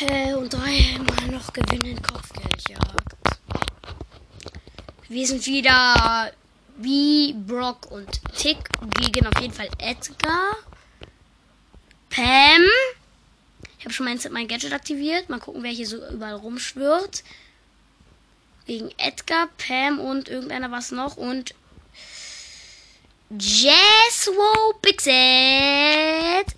Äh, 0.00 0.32
und 0.34 0.52
dreimal 0.52 1.28
noch 1.30 1.52
gewinnen 1.52 2.00
Kopfgeldjagd. 2.02 3.14
Wir 5.08 5.26
sind 5.26 5.46
wieder 5.46 6.32
wie 6.78 7.34
Brock 7.34 7.90
und 7.90 8.08
Tick 8.34 8.58
gegen 8.98 9.26
auf 9.26 9.40
jeden 9.40 9.52
Fall 9.52 9.68
Edgar. 9.78 10.56
Pam. 12.08 12.62
Ich 13.78 13.84
habe 13.84 13.92
schon 13.92 14.06
mein, 14.06 14.18
mein 14.30 14.48
Gadget 14.48 14.72
aktiviert. 14.72 15.28
Mal 15.28 15.40
gucken, 15.40 15.62
wer 15.62 15.70
hier 15.70 15.86
so 15.86 15.98
überall 16.08 16.36
rumschwirrt. 16.36 17.22
Gegen 18.66 18.90
Edgar, 18.96 19.48
Pam 19.58 20.00
und 20.00 20.28
irgendeiner 20.28 20.70
was 20.70 20.92
noch. 20.92 21.16
Und 21.16 21.54
Jeswo 23.30 24.74
Pixet. 24.80 26.54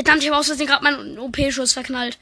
Verdammt, 0.00 0.22
ich 0.22 0.30
habe 0.30 0.38
aus 0.38 0.46
Versehen 0.46 0.66
gerade 0.66 0.82
meinen 0.82 1.18
OP-Schuss 1.18 1.74
verknallt. 1.74 2.18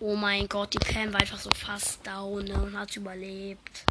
Oh 0.00 0.16
mein 0.16 0.48
Gott, 0.48 0.72
die 0.72 0.78
Pam 0.78 1.12
war 1.12 1.20
einfach 1.20 1.38
so 1.38 1.50
fast 1.50 2.06
down 2.06 2.42
ne, 2.44 2.54
und 2.54 2.78
hat 2.78 2.96
überlebt. 2.96 3.84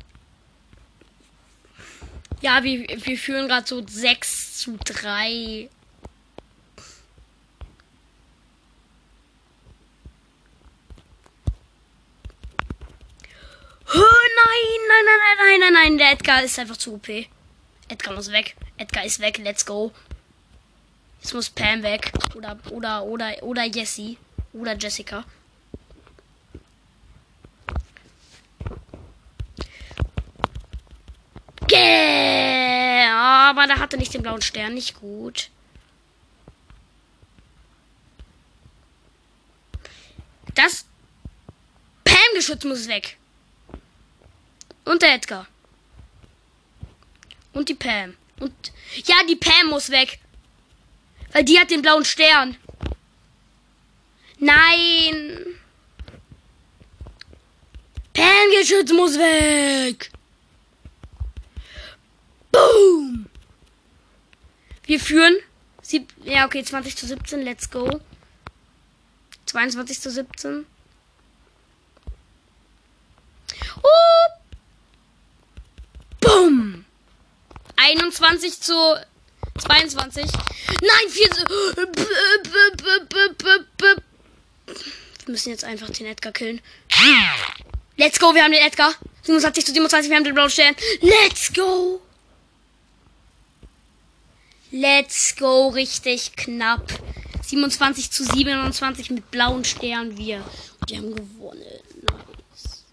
Ja, 2.42 2.64
wir, 2.64 2.88
wir 2.88 3.18
führen 3.20 3.48
gerade 3.48 3.68
so 3.68 3.86
6 3.88 4.58
zu 4.58 4.76
3. 4.84 5.70
Oh, 13.86 14.00
nein, 14.00 14.82
nein, 14.88 15.06
nein, 15.06 15.20
nein, 15.22 15.38
nein, 15.38 15.60
nein, 15.60 15.74
nein, 15.74 15.98
der 16.00 16.12
Edgar 16.14 16.42
ist 16.42 16.58
einfach 16.58 16.78
zu 16.78 16.96
OP. 16.96 17.08
Edgar 17.88 18.16
muss 18.16 18.32
weg. 18.32 18.56
Edgar 18.78 19.06
ist 19.06 19.20
weg, 19.20 19.38
let's 19.44 19.64
go. 19.64 19.94
Jetzt 21.22 21.34
muss 21.34 21.50
Pam 21.50 21.84
weg. 21.84 22.12
Oder, 22.36 22.58
oder, 22.72 23.04
oder, 23.04 23.44
oder 23.44 23.64
Jessie. 23.66 24.18
Oder 24.54 24.78
Jessica. 24.78 25.24
Yeah! 31.72 33.50
Aber 33.50 33.68
da 33.68 33.78
hatte 33.80 33.98
nicht 33.98 34.14
den 34.14 34.22
blauen 34.22 34.42
Stern, 34.42 34.74
nicht 34.74 35.00
gut. 35.00 35.50
Das. 40.56 40.88
Geschütz 42.38 42.64
muss 42.66 42.88
weg. 42.88 43.18
Und 44.86 45.02
der 45.02 45.16
Edgar. 45.16 45.48
Und 47.52 47.68
die 47.68 47.74
Pam. 47.74 48.16
Und. 48.40 48.54
Ja, 49.06 49.16
die 49.28 49.36
Pam 49.36 49.70
muss 49.70 49.90
weg. 49.90 50.20
Weil 51.32 51.44
die 51.44 51.60
hat 51.60 51.72
den 51.72 51.82
blauen 51.82 52.06
Stern. 52.06 52.58
Nein. 54.40 55.46
Pam-Geschütz 58.14 58.92
muss 58.92 59.18
weg. 59.18 60.12
Boom. 62.52 63.28
Wir 64.86 65.00
führen. 65.00 65.38
Sieb 65.82 66.12
ja, 66.24 66.46
okay, 66.46 66.64
20 66.64 66.96
zu 66.96 67.06
17. 67.08 67.42
Let's 67.42 67.70
go. 67.70 68.02
22 69.46 70.02
zu 70.02 70.12
17. 70.12 70.66
Oh. 73.82 73.88
Boom. 76.20 76.86
21 77.76 78.60
zu 78.60 78.98
22. 79.58 80.26
Nein, 80.82 81.10
4 81.10 81.32
zu. 81.32 81.46
Wir 85.26 85.32
müssen 85.32 85.50
jetzt 85.50 85.64
einfach 85.64 85.90
den 85.90 86.06
Edgar 86.08 86.32
killen. 86.32 86.62
Let's 87.98 88.20
go, 88.20 88.34
wir 88.34 88.44
haben 88.44 88.52
den 88.52 88.66
Edgar. 88.66 88.94
27 89.24 89.66
zu 89.66 89.74
27, 89.74 90.10
wir 90.10 90.18
haben 90.18 90.24
den 90.24 90.34
blauen 90.34 90.50
Stern. 90.50 90.76
Let's 91.02 91.52
go. 91.54 92.02
Let's 94.72 95.36
go, 95.38 95.70
richtig 95.70 96.36
knapp. 96.36 96.88
27 97.44 98.12
zu 98.12 98.24
27 98.26 99.10
mit 99.12 99.32
blauen 99.32 99.64
Stern 99.64 100.18
wir. 100.18 100.44
Und 100.82 100.90
die 100.90 100.98
haben 100.98 101.16
gewonnen. 101.16 101.64
Nice. 102.52 102.84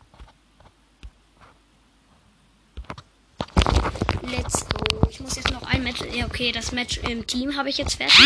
Let's 4.31 4.67
go. 4.69 5.07
Ich 5.11 5.21
muss 5.21 5.37
jetzt 5.37 5.51
noch 5.51 5.63
ein 5.63 5.83
Match. 5.83 6.01
Ja, 6.13 6.27
okay, 6.27 6.51
das 6.53 6.73
Match 6.73 6.99
im 6.99 7.27
Team 7.27 7.57
habe 7.57 7.69
ich 7.69 7.79
jetzt 7.79 7.97
fertig. 7.97 8.19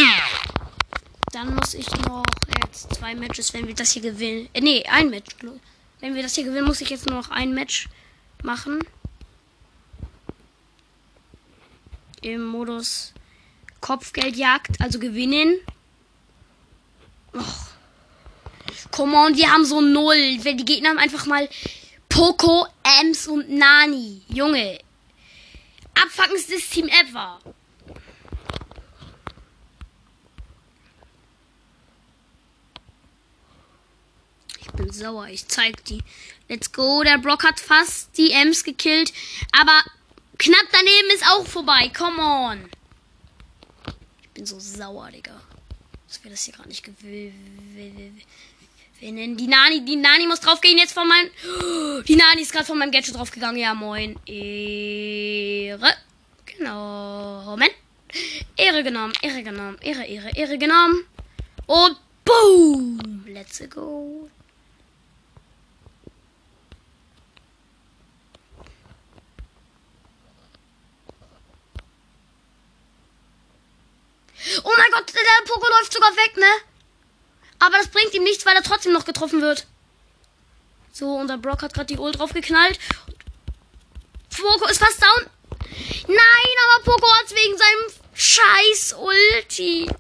Dann 1.33 1.55
muss 1.55 1.75
ich 1.75 1.91
noch 2.07 2.25
jetzt 2.63 2.95
zwei 2.95 3.15
Matches, 3.15 3.53
wenn 3.53 3.67
wir 3.67 3.75
das 3.75 3.91
hier 3.91 4.03
gewinnen. 4.03 4.49
Äh, 4.53 4.61
nee, 4.61 4.85
ein 4.85 5.11
Match. 5.11 5.35
Wenn 6.01 6.15
wir 6.15 6.23
das 6.23 6.35
hier 6.35 6.45
gewinnen, 6.45 6.67
muss 6.67 6.81
ich 6.81 6.91
jetzt 6.91 7.07
nur 7.07 7.17
noch 7.17 7.31
ein 7.31 7.53
Match 7.53 7.89
machen. 8.43 8.79
Im 12.23 12.45
Modus 12.45 13.13
Kopfgeldjagd, 13.81 14.81
also 14.81 14.99
gewinnen. 14.99 15.59
Och. 17.35 17.69
Come 18.91 19.17
on, 19.17 19.35
die 19.35 19.47
haben 19.47 19.65
so 19.65 19.81
null. 19.81 20.39
Die 20.39 20.65
Gegner 20.65 20.91
haben 20.91 20.99
einfach 20.99 21.27
mal 21.27 21.49
Poco, 22.09 22.67
Ems 23.01 23.27
und 23.27 23.51
Nani. 23.51 24.23
Junge. 24.29 24.79
Abfuckenstes 26.03 26.69
Team 26.71 26.89
ever. 26.89 27.41
Ich 34.61 34.69
bin 34.73 34.93
sauer. 34.93 35.29
Ich 35.29 35.47
zeig 35.49 35.85
die. 35.87 36.03
Let's 36.49 36.73
go. 36.73 37.03
Der 37.03 37.19
Brock 37.19 37.45
hat 37.45 37.59
fast 37.59 38.17
die 38.17 38.31
Ems 38.33 38.65
gekillt. 38.65 39.13
Aber 39.53 39.83
knapp 40.39 40.67
daneben 40.73 41.11
ist 41.15 41.27
auch 41.27 41.47
vorbei. 41.47 41.91
Come 41.97 42.23
on. 42.23 42.71
Ich 44.23 44.31
bin 44.31 44.47
so 44.47 44.61
sauer, 44.61 45.11
Digga. 45.11 45.41
Dass 46.07 46.23
wir 46.23 46.31
das 46.31 46.45
hier 46.45 46.55
gerade 46.55 46.69
nicht 46.69 46.85
gewinnen. 46.85 48.23
Die 49.01 49.47
Nani, 49.47 49.85
die 49.85 49.97
Nani 49.97 50.27
muss 50.27 50.41
draufgehen 50.41 50.77
jetzt 50.77 50.93
von 50.93 51.07
meinem. 51.07 51.31
Die 52.05 52.17
Nani 52.17 52.43
ist 52.43 52.53
gerade 52.53 52.67
von 52.67 52.79
meinem 52.79 52.91
Gadget 52.91 53.15
draufgegangen. 53.15 53.61
Ja, 53.61 53.75
moin. 53.75 54.19
Ehre. 54.27 55.95
Genau. 56.45 57.43
Moment. 57.45 57.73
Ehre 58.57 58.83
genommen, 58.83 59.13
Ehre 59.23 59.43
genommen, 59.43 59.79
Ehre, 59.81 60.05
Ehre, 60.05 60.31
Ehre 60.35 60.59
genommen. 60.59 61.05
Und 61.67 61.97
boom. 62.25 63.25
Let's 63.27 63.63
go. 63.71 64.31
Oh 74.65 74.73
mein 74.77 74.91
Gott, 74.93 75.13
der 75.15 75.47
Poko 75.47 75.67
läuft 75.69 75.93
sogar 75.93 76.11
weg, 76.13 76.37
ne? 76.37 76.78
Aber 77.59 77.77
das 77.77 77.89
bringt 77.89 78.15
ihm 78.15 78.23
nichts, 78.23 78.47
weil 78.47 78.55
er 78.55 78.63
trotzdem 78.63 78.93
noch 78.93 79.05
getroffen 79.05 79.43
wird. 79.43 79.67
So, 80.93 81.15
und 81.15 81.29
der 81.29 81.37
Brock 81.37 81.63
hat 81.63 81.75
gerade 81.75 81.93
die 81.93 81.99
Ult 81.99 82.19
draufgeknallt. 82.19 82.79
Poko 84.31 84.67
ist 84.67 84.79
fast 84.79 85.03
down. 85.03 85.27
Nein, 86.07 86.55
aber 86.65 86.85
Poko 86.85 87.13
hat 87.15 87.31
wegen 87.31 87.59
seinem 87.59 88.05
scheiß 88.15 88.95
Ulti. 88.95 89.91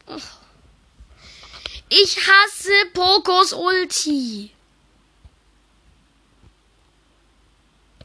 Ich 1.88 2.16
hasse 2.16 2.86
Pokos 2.92 3.52
Ulti. 3.52 4.50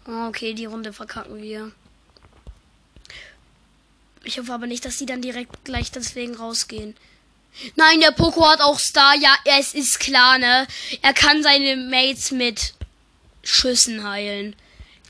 Okay, 0.06 0.54
die 0.54 0.66
Runde 0.66 0.92
verkacken 0.92 1.42
wir. 1.42 1.72
Ich 4.24 4.40
hoffe 4.40 4.54
aber 4.54 4.68
nicht, 4.68 4.86
dass 4.86 4.98
die 4.98 5.06
dann 5.06 5.22
direkt 5.22 5.66
gleich 5.66 5.92
deswegen 5.92 6.36
rausgehen. 6.36 6.96
Nein, 7.76 8.00
der 8.02 8.12
Poco 8.12 8.48
hat 8.48 8.62
auch 8.62 8.80
Star. 8.80 9.16
Ja, 9.16 9.36
es 9.58 9.74
ist 9.74 10.00
klar, 10.00 10.38
ne? 10.38 10.68
Er 11.02 11.14
kann 11.14 11.44
seine 11.44 11.76
Mates 11.78 12.32
mit 12.32 12.74
Schüssen 13.44 14.08
heilen. 14.08 14.56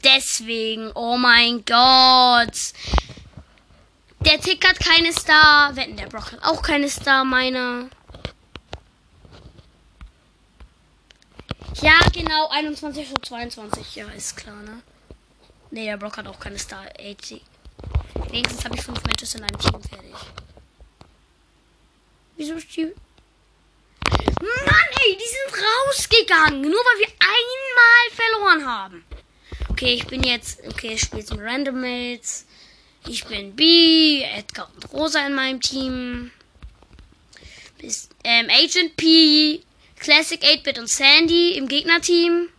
Deswegen, 0.03 0.91
oh 0.95 1.17
mein 1.17 1.63
Gott. 1.65 2.73
Der 4.19 4.39
Tick 4.39 4.67
hat 4.67 4.79
keine 4.79 5.11
Star. 5.13 5.75
Wetten, 5.75 5.97
der 5.97 6.07
Brock 6.07 6.31
hat 6.31 6.43
auch 6.43 6.61
keine 6.61 6.89
Star, 6.89 7.23
meiner. 7.25 7.89
Ja, 11.81 11.99
genau, 12.13 12.49
21 12.49 13.07
zu 13.09 13.15
22. 13.15 13.95
Ja, 13.95 14.07
ist 14.09 14.37
klar, 14.37 14.61
ne? 14.63 14.81
Ne, 15.71 15.85
der 15.85 15.97
Brock 15.97 16.17
hat 16.17 16.27
auch 16.27 16.39
keine 16.39 16.59
Star. 16.59 16.85
80. 16.99 17.41
Wenigstens 18.29 18.63
habe 18.63 18.75
ich 18.75 18.81
fünf 18.83 19.03
Matches 19.03 19.35
in 19.35 19.43
einem 19.43 19.59
Team 19.59 19.81
fertig. 19.81 20.15
Wieso 22.35 22.55
die. 22.55 22.93
Mann, 24.41 24.87
ey, 25.05 25.17
die 25.17 25.29
sind 25.29 25.63
rausgegangen. 25.63 26.61
Nur 26.61 26.71
weil 26.71 26.99
wir 26.99 27.13
einmal 27.19 28.11
verloren 28.11 28.65
haben. 28.65 29.05
Okay, 29.69 29.93
ich 29.93 30.05
bin 30.07 30.23
jetzt. 30.23 30.59
Okay, 30.67 30.93
ich 30.93 31.01
spiele 31.01 31.21
jetzt 31.21 31.31
mit 31.31 31.41
Random 31.41 31.79
Mates. 31.79 32.45
Ich 33.07 33.25
bin 33.25 33.55
B, 33.55 34.21
Edgar 34.23 34.69
und 34.73 34.93
Rosa 34.93 35.25
in 35.27 35.33
meinem 35.33 35.59
Team. 35.59 36.31
Bis, 37.77 38.09
ähm, 38.23 38.47
Agent 38.49 38.95
P, 38.95 39.61
Classic 39.99 40.41
8-Bit 40.41 40.79
und 40.79 40.89
Sandy 40.89 41.53
im 41.53 41.67
Gegnerteam. 41.67 42.49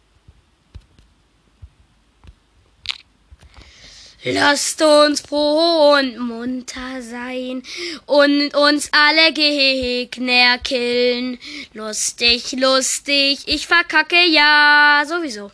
Lasst 4.26 4.80
uns 4.80 5.20
froh 5.20 5.96
und 5.98 6.16
munter 6.18 7.02
sein 7.02 7.62
und 8.06 8.54
uns 8.54 8.88
alle 8.90 9.34
Gegner 9.34 10.56
killen. 10.58 11.38
Lustig, 11.74 12.52
lustig, 12.52 13.40
ich 13.44 13.66
verkacke 13.66 14.24
ja 14.24 15.04
sowieso. 15.06 15.52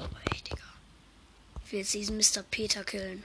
Oh, 0.00 0.06
ey, 0.30 0.40
Digga. 0.48 0.64
Ich 1.66 1.72
will 1.72 1.80
jetzt 1.80 1.92
diesen 1.92 2.16
Mr. 2.16 2.42
Peter 2.50 2.84
killen. 2.84 3.22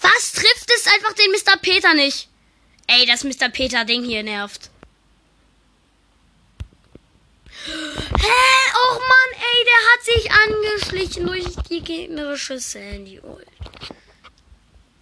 Was 0.00 0.32
trifft 0.32 0.70
es 0.76 0.86
einfach 0.86 1.12
den 1.14 1.32
Mr. 1.32 1.56
Peter 1.60 1.92
nicht? 1.94 2.29
Ey, 2.86 3.06
das 3.06 3.24
Mr. 3.24 3.48
Peter 3.48 3.84
Ding 3.84 4.04
hier 4.04 4.22
nervt. 4.22 4.70
Hä? 7.66 8.50
Och 8.74 8.98
Mann, 8.98 9.32
ey, 9.34 9.64
der 9.70 9.82
hat 9.90 10.02
sich 10.04 10.30
angeschlichen 10.32 11.26
durch 11.26 11.56
die 11.68 11.82
gegnerische 11.82 12.58
Sandy 12.58 13.20
Ult. 13.20 13.46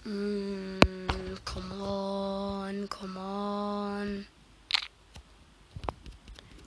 Mm, 0.04 1.36
come 1.44 1.74
on, 1.82 2.88
come 2.88 3.18
on. 3.18 4.26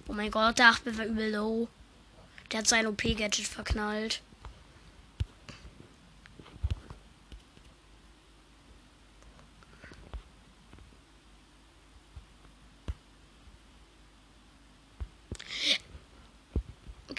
Oh 0.08 0.14
mein 0.14 0.32
Gott, 0.32 0.60
der 0.60 0.70
8 0.70 0.98
war 0.98 1.06
übel 1.06 1.32
low. 1.32 1.68
Der 2.52 2.60
hat 2.60 2.68
sein 2.68 2.86
OP-Gadget 2.88 3.48
verknallt. 3.48 4.22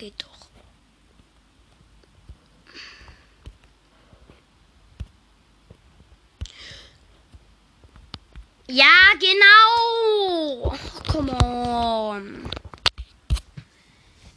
geht 0.02 0.14
doch. 0.20 0.48
Ja, 8.66 8.86
genau. 9.20 10.64
Oh, 10.64 10.76
come 11.08 11.32
on. 11.44 12.50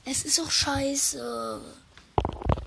Es 0.04 0.23
ist 0.23 0.39
auch 0.39 0.51
scheiße. 0.51 1.62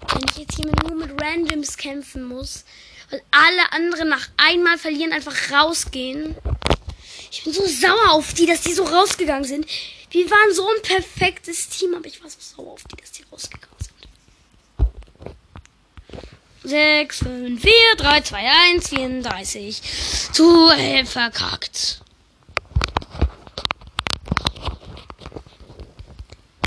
Wenn 0.08 0.24
ich 0.30 0.38
jetzt 0.38 0.56
hier 0.56 0.66
nur 0.66 0.96
mit 0.96 1.22
Randoms 1.22 1.76
kämpfen 1.76 2.24
muss, 2.24 2.64
weil 3.10 3.22
alle 3.30 3.72
anderen 3.72 4.08
nach 4.08 4.28
einmal 4.38 4.76
verlieren, 4.76 5.12
einfach 5.12 5.52
rausgehen. 5.52 6.34
Ich 7.30 7.44
bin 7.44 7.52
so 7.52 7.64
sauer 7.64 8.10
auf 8.10 8.34
die, 8.34 8.46
dass 8.46 8.62
die 8.62 8.72
so 8.72 8.82
rausgegangen 8.82 9.44
sind. 9.44 9.66
Wir 10.10 10.30
waren 10.30 10.54
so 10.54 10.66
ein 10.68 10.82
perfektes 10.82 11.68
Team, 11.68 11.94
aber 11.94 12.06
ich 12.06 12.22
war 12.22 12.30
so 12.30 12.38
sauer 12.40 12.72
auf 12.72 12.84
die, 12.84 12.96
dass 12.96 13.12
die 13.12 13.24
rausgegangen 13.30 13.76
sind. 13.78 14.08
6, 16.64 17.18
5, 17.18 17.62
4, 17.62 17.72
3, 17.96 18.20
2, 18.22 18.50
1, 18.74 18.88
34. 18.88 19.82
Zu 20.32 20.70
äh, 20.70 21.04
verkackt. 21.04 22.02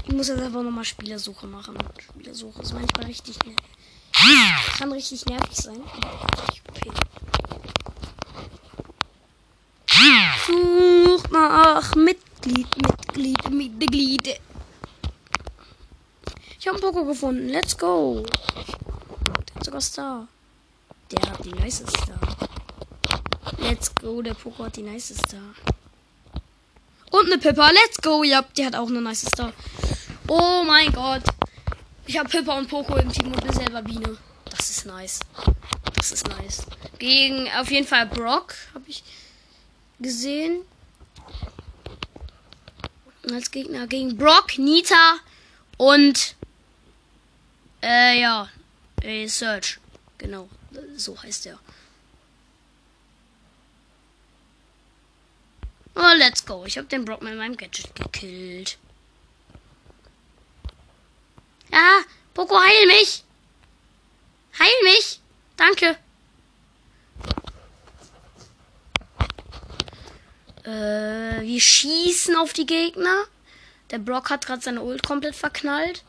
Ich 0.06 0.14
muss 0.14 0.28
jetzt 0.28 0.42
einfach 0.42 0.62
nochmal 0.62 0.86
Spielersuche 0.86 1.48
machen. 1.48 1.78
Spielersuche 2.00 2.62
ist 2.62 2.74
manchmal 2.74 3.06
richtig 3.06 3.38
nervig. 3.46 4.78
Kann 4.78 4.92
richtig 4.92 5.26
nervig 5.26 5.56
sein. 5.56 5.82
Okay. 6.70 6.92
Such 10.48 11.30
nach 11.30 11.96
Mitglied, 12.46 12.68
Mitglied, 12.78 13.50
Mitglied. 13.52 14.40
Ich 16.60 16.68
habe 16.68 16.78
einen 16.78 16.94
Poko 16.94 17.06
gefunden. 17.06 17.50
Let's 17.50 17.78
go 17.78 18.24
sogar 19.72 19.82
Star. 19.82 20.28
Der 21.12 21.30
hat 21.30 21.46
die 21.46 21.52
nice 21.52 21.84
Star. 21.88 22.20
Let's 23.58 23.94
go, 23.96 24.22
der 24.22 24.34
Poco 24.34 24.66
hat 24.66 24.76
die 24.76 24.82
nice 24.82 25.14
Star. 25.16 25.56
Und 27.12 27.26
eine 27.26 27.38
Pippa, 27.38 27.70
let's 27.70 28.02
go. 28.02 28.24
Ja, 28.24 28.44
die 28.58 28.66
hat 28.66 28.76
auch 28.76 28.88
eine 28.88 29.02
nice 29.02 29.22
Star. 29.22 29.54
Oh 30.28 30.64
mein 30.66 30.92
Gott. 30.92 31.24
Ich 32.06 32.18
habe 32.18 32.30
Pippa 32.30 32.58
und 32.58 32.68
Poco 32.68 32.96
im 32.98 33.12
Team 33.12 33.28
und 33.32 33.42
bin 33.42 33.54
selber 33.54 33.82
Biene. 33.82 34.18
Das 34.50 34.70
ist 34.70 34.86
nice. 34.86 35.20
Das 35.96 36.12
ist 36.12 36.28
nice. 36.28 36.64
Gegen 37.00 37.48
auf 37.60 37.72
jeden 37.72 37.88
Fall 37.88 38.08
Brock 38.08 38.56
habe 38.74 38.86
ich 38.88 39.04
gesehen. 40.00 40.62
Als 43.34 43.52
Gegner 43.52 43.88
gegen 43.88 44.18
Brock, 44.18 44.58
Nita 44.58 45.20
und 45.78 46.36
äh, 47.82 48.20
ja, 48.20 48.50
äh, 49.02 49.28
Search. 49.28 49.80
Genau, 50.18 50.50
so 50.96 51.22
heißt 51.22 51.48
er. 51.48 51.60
Oh, 55.96 56.14
let's 56.18 56.46
go. 56.46 56.66
Ich 56.66 56.78
habe 56.78 56.88
den 56.88 57.06
Brock 57.06 57.22
mit 57.22 57.36
meinem 57.36 57.58
Gadget 57.58 57.94
gekillt. 57.96 58.78
Ja, 61.72 62.02
Poco, 62.34 62.60
heil 62.60 62.88
mich. 62.88 63.24
Heil 64.60 64.84
mich. 64.84 65.20
Danke. 65.58 65.98
Äh, 70.64 71.42
wir 71.42 71.62
schießen 71.62 72.36
auf 72.36 72.54
die 72.54 72.66
Gegner. 72.66 73.26
Der 73.90 74.00
Brock 74.00 74.30
hat 74.30 74.46
gerade 74.46 74.62
seine 74.62 74.82
Ult 74.82 75.04
komplett 75.04 75.36
verknallt. 75.36 76.04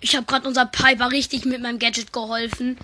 Ich 0.00 0.14
habe 0.14 0.26
gerade 0.26 0.46
unser 0.46 0.66
Piper 0.66 1.10
richtig 1.10 1.44
mit 1.44 1.60
meinem 1.60 1.78
Gadget 1.78 2.12
geholfen. 2.12 2.78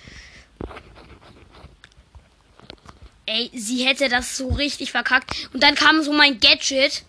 Ey, 3.26 3.50
sie 3.54 3.86
hätte 3.86 4.08
das 4.08 4.36
so 4.36 4.48
richtig 4.48 4.90
verkackt. 4.90 5.48
Und 5.52 5.62
dann 5.62 5.74
kam 5.74 6.02
so 6.02 6.12
mein 6.12 6.40
Gadget 6.40 7.04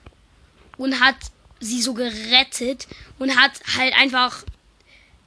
und 0.78 1.00
hat 1.00 1.16
sie 1.60 1.82
so 1.82 1.94
gerettet 1.94 2.88
und 3.20 3.36
hat 3.36 3.52
halt 3.76 3.94
einfach 3.96 4.44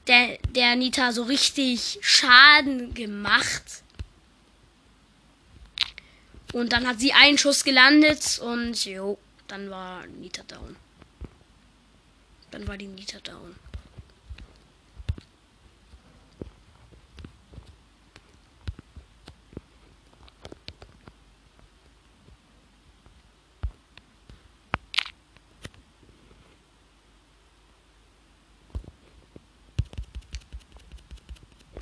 der, 0.08 0.38
der 0.48 0.76
Nita 0.76 1.12
so 1.12 1.22
richtig 1.24 1.98
Schaden 2.00 2.94
gemacht. 2.94 3.82
Und 6.52 6.72
dann 6.72 6.86
hat 6.86 6.98
sie 6.98 7.12
einen 7.12 7.36
Schuss 7.36 7.62
gelandet 7.62 8.38
und 8.38 8.84
jo, 8.86 9.18
dann 9.48 9.70
war 9.70 10.06
Nita 10.06 10.42
down. 10.44 10.76
Dann 12.50 12.66
war 12.66 12.78
die 12.78 12.86
Nita 12.86 13.18
down. 13.20 13.54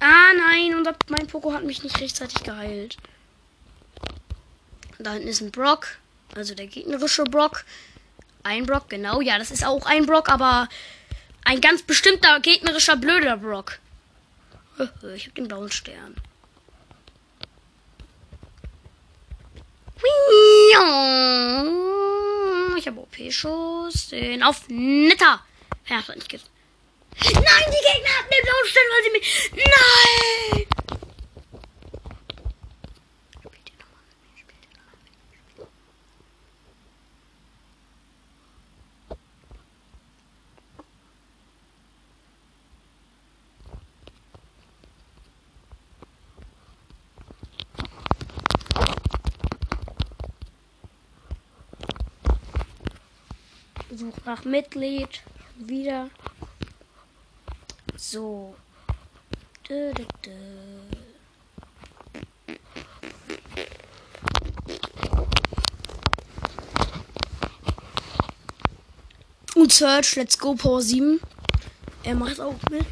Ah 0.00 0.32
nein, 0.36 0.74
unser, 0.74 0.94
mein 1.08 1.26
Poko 1.26 1.52
hat 1.52 1.64
mich 1.64 1.82
nicht 1.82 2.00
rechtzeitig 2.00 2.42
geheilt. 2.42 2.96
Da 4.98 5.12
hinten 5.12 5.28
ist 5.28 5.40
ein 5.40 5.50
Brock. 5.50 5.98
Also 6.34 6.54
der 6.54 6.66
gegnerische 6.66 7.24
Brock. 7.24 7.64
Ein 8.42 8.66
Brock, 8.66 8.88
genau. 8.88 9.20
Ja, 9.20 9.38
das 9.38 9.50
ist 9.50 9.64
auch 9.64 9.86
ein 9.86 10.06
Brock, 10.06 10.28
aber 10.28 10.68
ein 11.44 11.60
ganz 11.60 11.82
bestimmter 11.82 12.40
gegnerischer 12.40 12.96
blöder 12.96 13.36
Brock. 13.36 13.78
Ich 15.14 15.24
habe 15.24 15.34
den 15.34 15.48
blauen 15.48 15.70
Stern. 15.70 16.16
Ich 22.76 22.86
habe 22.86 23.00
OP-Schuss. 23.00 24.08
Den 24.08 24.42
auf 24.42 24.68
Netter. 24.68 25.40
Ja, 25.88 26.02
nicht 26.14 26.28
Nein, 27.22 27.66
die 27.68 27.84
Gegner 27.86 28.10
hatten 28.18 28.30
den 28.30 28.44
blauen 28.44 28.66
Stern, 28.66 28.84
weil 28.92 29.02
sie 29.04 29.10
mich. 29.10 29.50
Nein! 29.54 30.66
Such 53.96 54.24
nach 54.26 54.44
Mitglied. 54.44 55.22
Wieder. 55.58 56.10
So. 57.96 58.54
Dö, 59.68 59.92
dö, 59.94 60.04
dö. 60.24 60.32
Und 69.54 69.72
Search, 69.72 70.16
let's 70.16 70.38
go, 70.38 70.54
Power 70.54 70.82
7. 70.82 71.18
Er 72.04 72.14
macht 72.14 72.38
auch 72.38 72.54
mit. 72.70 72.84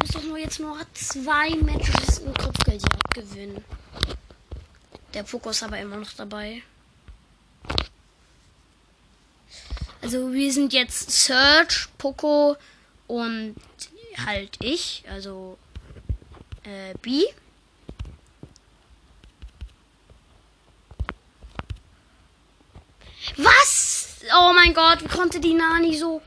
Muss 0.00 0.10
doch 0.10 0.22
nur 0.24 0.38
jetzt 0.38 0.58
noch 0.58 0.76
zwei 0.92 1.50
Matches 1.50 2.18
im 2.18 2.34
Kopfgeldjagd 2.34 3.14
gewinnen. 3.14 3.64
Der 5.14 5.24
Fokus 5.24 5.62
aber 5.62 5.78
immer 5.78 5.96
noch 5.96 6.12
dabei. 6.12 6.62
Also 10.02 10.32
wir 10.32 10.52
sind 10.52 10.72
jetzt 10.72 11.10
Search, 11.10 11.88
Poco 11.96 12.56
und 13.06 13.54
halt 14.26 14.56
ich, 14.62 15.04
also 15.08 15.58
äh, 16.64 16.94
B. 17.02 17.24
Was? 23.36 24.20
Oh 24.34 24.52
mein 24.54 24.74
Gott, 24.74 25.02
wie 25.02 25.08
konnte 25.08 25.40
die 25.40 25.54
Nani 25.54 25.96
so 25.96 26.22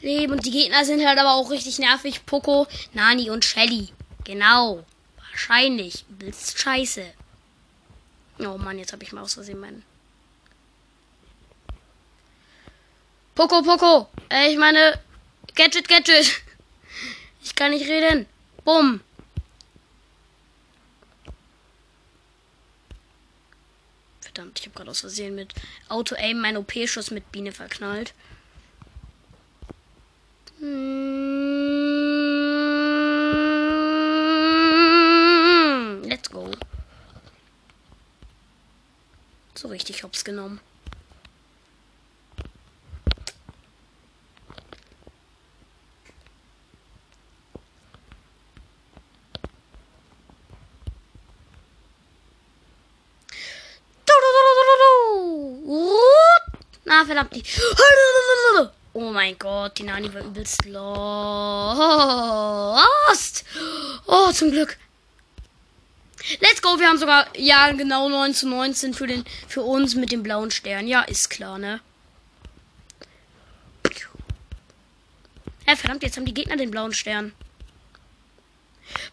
leben? 0.00 0.32
Und 0.32 0.44
die 0.44 0.50
Gegner 0.50 0.84
sind 0.84 1.06
halt 1.06 1.18
aber 1.18 1.32
auch 1.34 1.50
richtig 1.50 1.78
nervig. 1.78 2.24
Poco, 2.26 2.66
Nani 2.92 3.30
und 3.30 3.44
Shelly. 3.44 3.88
Genau. 4.24 4.84
Wahrscheinlich. 5.30 6.04
Blitz 6.08 6.58
scheiße. 6.58 7.04
Oh 8.40 8.58
Mann, 8.58 8.78
jetzt 8.78 8.92
habe 8.92 9.02
ich 9.04 9.12
mal 9.12 9.22
aus 9.22 9.34
Versehen 9.34 9.60
meinen. 9.60 9.84
Poco, 13.34 13.62
Poco. 13.62 14.08
Äh, 14.28 14.52
ich 14.52 14.58
meine, 14.58 15.00
Gadget, 15.54 15.88
Gadget. 15.88 16.42
Ich 17.42 17.54
kann 17.54 17.72
nicht 17.72 17.88
reden. 17.88 18.26
Bumm. 18.64 19.00
Verdammt, 24.20 24.60
ich 24.60 24.66
habe 24.66 24.76
gerade 24.76 24.90
aus 24.90 25.00
Versehen 25.00 25.34
mit 25.34 25.52
Auto-Aim 25.88 26.38
meinen 26.40 26.58
OP-Schuss 26.58 27.10
mit 27.10 27.30
Biene 27.32 27.52
verknallt. 27.52 28.14
Hm. 30.60 31.22
Let's 36.04 36.30
go. 36.30 36.50
So 39.54 39.68
richtig 39.68 40.02
hops 40.02 40.24
genommen. 40.24 40.60
Na, 57.02 57.06
verdammt 57.06 57.32
nicht. 57.32 57.60
Oh 58.94 59.10
mein 59.10 59.38
Gott, 59.38 59.78
die 59.78 59.84
Nani 59.84 60.12
war 60.12 60.20
übelst 60.20 60.66
lost. 60.66 60.76
Oh, 64.06 64.30
zum 64.32 64.50
Glück. 64.50 64.76
Let's 66.40 66.60
go, 66.60 66.78
wir 66.78 66.88
haben 66.88 66.98
sogar, 66.98 67.26
ja, 67.34 67.72
genau 67.72 68.10
9 68.10 68.34
zu 68.34 68.46
19 68.50 68.92
für, 68.92 69.06
den, 69.06 69.24
für 69.48 69.62
uns 69.62 69.94
mit 69.94 70.12
dem 70.12 70.22
blauen 70.22 70.50
Stern. 70.50 70.86
Ja, 70.86 71.00
ist 71.00 71.30
klar, 71.30 71.56
ne? 71.56 71.80
Ja, 75.66 75.74
verdammt, 75.74 76.02
jetzt 76.02 76.18
haben 76.18 76.26
die 76.26 76.34
Gegner 76.34 76.58
den 76.58 76.70
blauen 76.70 76.92
Stern. 76.92 77.32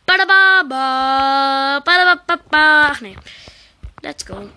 Badababa, 0.06 1.80
badababa, 1.86 2.90
ach 2.92 3.00
nee. 3.00 3.16
Let's 4.02 4.26
go. 4.26 4.50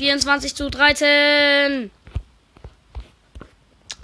24 0.00 0.54
zu 0.54 0.70
13. 0.70 1.90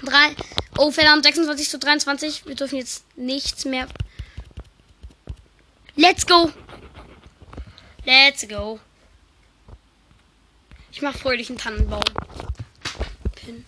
3. 0.03 0.37
Oh, 0.77 0.91
verdammt, 0.91 1.25
26 1.25 1.71
zu 1.71 1.79
23. 1.79 2.45
Wir 2.45 2.55
dürfen 2.55 2.77
jetzt 2.77 3.07
nichts 3.17 3.65
mehr. 3.65 3.89
Let's 5.95 6.27
go. 6.27 6.53
Let's 8.05 8.47
go. 8.47 8.79
Ich 10.93 11.01
mach 11.01 11.17
fröhlichen 11.17 11.57
Tannenbaum. 11.57 12.03
Pin. 13.35 13.65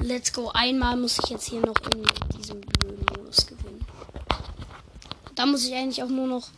Let's 0.00 0.32
go. 0.32 0.50
Einmal 0.52 0.96
muss 0.96 1.20
ich 1.22 1.30
jetzt 1.30 1.50
hier 1.50 1.60
noch 1.60 1.76
in 1.94 2.04
diesem 2.36 2.60
blöden 2.62 3.06
Modus 3.16 3.46
gewinnen. 3.46 3.86
Da 5.36 5.46
muss 5.46 5.64
ich 5.64 5.72
eigentlich 5.72 6.02
auch 6.02 6.08
nur 6.08 6.26
noch 6.26 6.48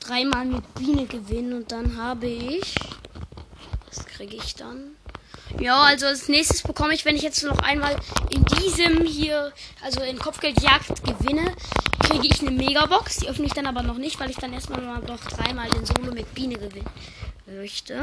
dreimal 0.00 0.44
mit 0.44 0.74
Biene 0.74 1.06
gewinnen 1.06 1.54
und 1.54 1.72
dann 1.72 1.96
habe 1.96 2.26
ich. 2.26 2.74
Was 3.94 4.06
kriege 4.06 4.36
ich 4.36 4.54
dann? 4.54 4.96
Ja, 5.60 5.82
also 5.82 6.06
als 6.06 6.28
nächstes 6.28 6.62
bekomme 6.62 6.94
ich, 6.94 7.04
wenn 7.04 7.16
ich 7.16 7.22
jetzt 7.22 7.42
noch 7.42 7.58
einmal 7.58 7.96
in 8.30 8.42
diesem 8.44 9.04
hier, 9.04 9.52
also 9.82 10.00
in 10.00 10.18
Kopfgeldjagd 10.18 11.04
gewinne, 11.04 11.54
kriege 12.00 12.26
ich 12.26 12.40
eine 12.40 12.52
Megabox. 12.52 13.18
Die 13.18 13.28
öffne 13.28 13.46
ich 13.46 13.52
dann 13.52 13.66
aber 13.66 13.82
noch 13.82 13.98
nicht, 13.98 14.18
weil 14.18 14.30
ich 14.30 14.36
dann 14.36 14.52
erstmal 14.52 14.80
mal 14.80 15.00
noch 15.00 15.22
dreimal 15.24 15.68
den 15.68 15.84
Solo 15.84 16.12
mit 16.12 16.32
Biene 16.34 16.56
gewinnen 16.56 16.88
möchte. 17.46 18.00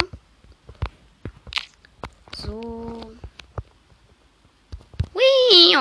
So. 2.37 3.11
Wii 5.13 5.75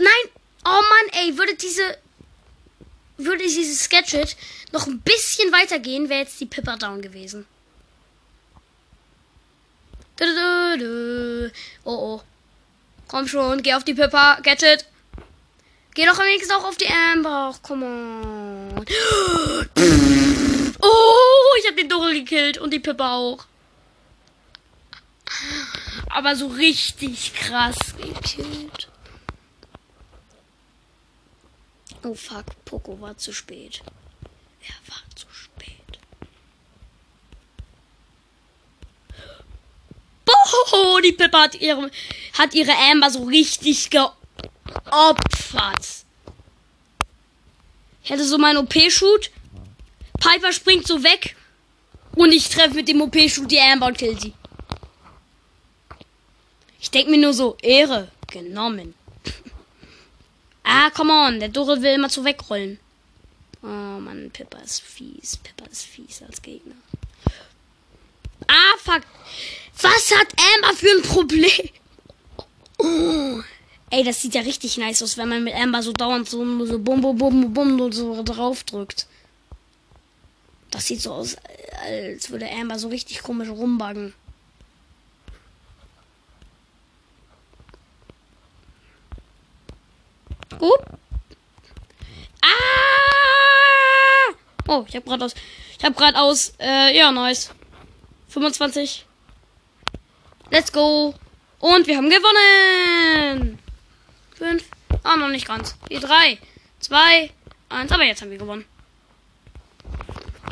Nein! 0.00 0.30
Oh 0.64 0.68
Mann, 0.70 1.22
ey, 1.22 1.38
würde 1.38 1.54
diese 1.54 1.96
würde 3.18 3.42
dieses 3.42 3.84
Sketchet 3.84 4.36
noch 4.72 4.86
ein 4.86 5.00
bisschen 5.00 5.52
weitergehen, 5.52 6.08
wäre 6.08 6.20
jetzt 6.20 6.40
die 6.40 6.46
Pippa 6.46 6.76
down 6.76 7.02
gewesen. 7.02 7.46
Oh 11.84 11.90
oh. 11.90 12.22
Komm 13.06 13.26
schon, 13.26 13.62
geh 13.62 13.74
auf 13.74 13.84
die 13.84 13.94
Pippa, 13.94 14.40
Gadget. 14.42 14.84
Geh 15.94 16.06
doch 16.06 16.18
wenigstens 16.18 16.54
auch 16.54 16.64
auf 16.64 16.76
die 16.76 16.86
Amber. 16.86 17.52
Ach, 17.52 17.62
come 17.62 17.86
on. 17.86 18.84
Oh, 20.80 21.56
ich 21.60 21.68
hab 21.68 21.76
den 21.76 21.88
Dore 21.88 22.12
gekillt 22.12 22.58
und 22.58 22.72
die 22.72 22.78
Pippa 22.78 23.16
auch. 23.16 23.46
Aber 26.10 26.36
so 26.36 26.46
richtig 26.48 27.34
krass 27.34 27.76
gekillt. 27.96 28.88
Oh 32.08 32.14
fuck, 32.14 32.46
Poco 32.64 32.98
war 33.02 33.18
zu 33.18 33.34
spät. 33.34 33.82
Er 34.62 34.74
war 34.90 35.02
zu 35.14 35.26
spät. 35.30 35.98
Boah, 40.24 41.02
die 41.02 41.12
Pippa 41.12 41.42
hat 41.42 41.54
ihre, 41.56 41.90
hat 42.32 42.54
ihre 42.54 42.72
Amber 42.90 43.10
so 43.10 43.24
richtig 43.24 43.90
geopfert. 43.90 44.16
Ich 48.02 48.08
hätte 48.08 48.24
so 48.24 48.38
meinen 48.38 48.56
OP-Shoot. 48.56 49.30
Piper 50.18 50.54
springt 50.54 50.86
so 50.86 51.02
weg. 51.02 51.36
Und 52.16 52.32
ich 52.32 52.48
treffe 52.48 52.72
mit 52.72 52.88
dem 52.88 53.02
OP-Shoot 53.02 53.50
die 53.50 53.60
Amber 53.60 53.88
und 53.88 53.98
kill 53.98 54.18
sie. 54.18 54.32
Ich 56.80 56.90
denke 56.90 57.10
mir 57.10 57.18
nur 57.18 57.34
so, 57.34 57.58
Ehre 57.60 58.10
genommen. 58.28 58.94
Ah, 60.70 60.90
come 60.90 61.10
on. 61.10 61.40
Der 61.40 61.48
Dore 61.48 61.80
will 61.80 61.94
immer 61.94 62.10
zu 62.10 62.24
wegrollen. 62.24 62.78
Oh 63.62 63.66
Mann, 63.66 64.30
Pippa 64.30 64.58
ist 64.58 64.82
fies. 64.82 65.38
Pippa 65.38 65.64
ist 65.70 65.86
fies 65.86 66.22
als 66.22 66.42
Gegner. 66.42 66.74
Ah, 68.46 68.76
fuck. 68.76 69.02
Was 69.80 70.10
hat 70.10 70.28
Amber 70.54 70.76
für 70.76 70.90
ein 70.90 71.02
Problem? 71.02 71.70
Oh. 72.76 73.40
Ey, 73.90 74.04
das 74.04 74.20
sieht 74.20 74.34
ja 74.34 74.42
richtig 74.42 74.76
nice 74.76 75.02
aus, 75.02 75.16
wenn 75.16 75.30
man 75.30 75.42
mit 75.42 75.54
Amber 75.54 75.82
so 75.82 75.94
dauernd 75.94 76.28
so, 76.28 76.66
so 76.66 76.78
bum 76.78 77.00
bum 77.00 77.16
bum 77.16 77.54
bum 77.54 77.90
so 77.90 78.22
drauf 78.22 78.62
drückt. 78.64 79.06
Das 80.70 80.86
sieht 80.86 81.00
so 81.00 81.12
aus, 81.12 81.36
als 81.82 82.28
würde 82.28 82.50
Amber 82.50 82.78
so 82.78 82.88
richtig 82.88 83.22
komisch 83.22 83.48
rumbaggen. 83.48 84.12
Gut. 90.58 90.80
Ah! 92.42 92.48
Oh, 94.66 94.84
ich 94.88 94.96
habe 94.96 95.06
gerade 95.06 95.24
aus. 95.24 95.34
Ich 95.78 95.84
habe 95.84 95.94
gerade 95.94 96.18
aus. 96.18 96.54
Äh, 96.58 96.96
ja, 96.96 97.12
nice. 97.12 97.50
25. 98.28 99.06
Let's 100.50 100.72
go. 100.72 101.14
Und 101.60 101.86
wir 101.86 101.96
haben 101.96 102.10
gewonnen. 102.10 103.58
5. 104.36 104.64
Ah, 105.04 105.16
noch 105.16 105.28
nicht 105.28 105.46
ganz. 105.46 105.76
Die 105.90 106.00
3, 106.00 106.38
2, 106.80 107.30
1. 107.68 107.92
Aber 107.92 108.04
jetzt 108.04 108.22
haben 108.22 108.30
wir 108.30 108.38
gewonnen. 108.38 108.64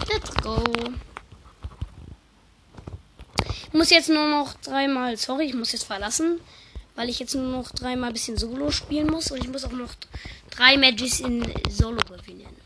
Let's 0.09 0.35
go. 0.37 0.62
Ich 3.66 3.73
muss 3.73 3.90
jetzt 3.90 4.09
nur 4.09 4.29
noch 4.29 4.55
dreimal. 4.55 5.16
Sorry, 5.16 5.47
ich 5.47 5.55
muss 5.55 5.73
jetzt 5.73 5.85
verlassen 5.85 6.40
weil 6.97 7.11
ich 7.11 7.21
jetzt 7.21 7.35
nur 7.35 7.45
noch 7.45 7.71
dreimal 7.71 8.09
ein 8.11 8.15
bisschen 8.15 8.39
Solo 8.39 8.71
spielen 8.71 9.07
muss 9.07 9.31
und 9.31 9.39
ich 9.39 9.49
muss 9.49 9.65
auch 9.65 9.73
noch 9.73 9.95
drei 10.51 10.77
Matches 10.79 11.21
in 11.21 11.45
Solo 11.69 12.01
gewinnen. 12.09 12.57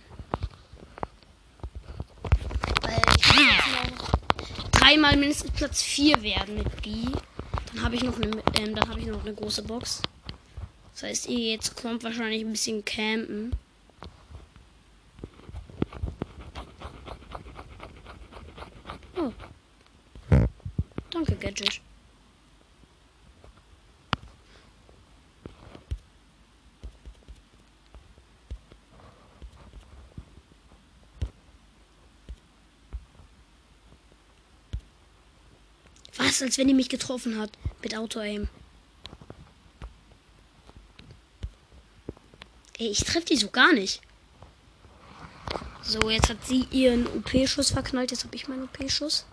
Weil 2.83 3.03
ich 3.16 3.27
muss 3.27 3.90
noch 3.90 4.71
dreimal 4.71 5.16
mindestens 5.16 5.51
Platz 5.51 5.83
4 5.83 6.23
werden 6.23 6.57
mit 6.57 6.83
B. 6.83 7.07
Dann 7.73 7.83
habe 7.83 7.97
ich 7.97 8.03
ähm, 8.03 8.40
dann 8.75 8.88
habe 8.88 9.01
ich 9.01 9.07
noch 9.07 9.21
eine 9.21 9.35
große 9.35 9.62
Box. 9.64 10.01
Das 10.95 11.03
heißt, 11.03 11.29
ihr 11.29 11.53
jetzt 11.53 11.77
kommt 11.77 12.05
wahrscheinlich 12.05 12.43
ein 12.43 12.53
bisschen 12.53 12.85
campen. 12.85 13.53
Oh. 19.16 19.33
Danke, 21.11 21.35
Gadget. 21.37 21.81
Als 36.42 36.59
wenn 36.59 36.68
die 36.68 36.74
mich 36.74 36.88
getroffen 36.88 37.38
hat 37.38 37.50
mit 37.83 37.96
Auto-Aim. 37.96 38.48
Ey, 42.79 42.88
ich 42.88 43.05
treffe 43.05 43.26
die 43.26 43.37
so 43.37 43.48
gar 43.48 43.72
nicht. 43.72 44.00
So, 45.83 46.09
jetzt 46.09 46.31
hat 46.31 46.46
sie 46.46 46.66
ihren 46.70 47.07
OP-Schuss 47.07 47.70
verknallt. 47.70 48.11
Jetzt 48.11 48.24
habe 48.24 48.37
ich 48.37 48.48
meinen 48.48 48.64
OP-Schuss. 48.64 49.26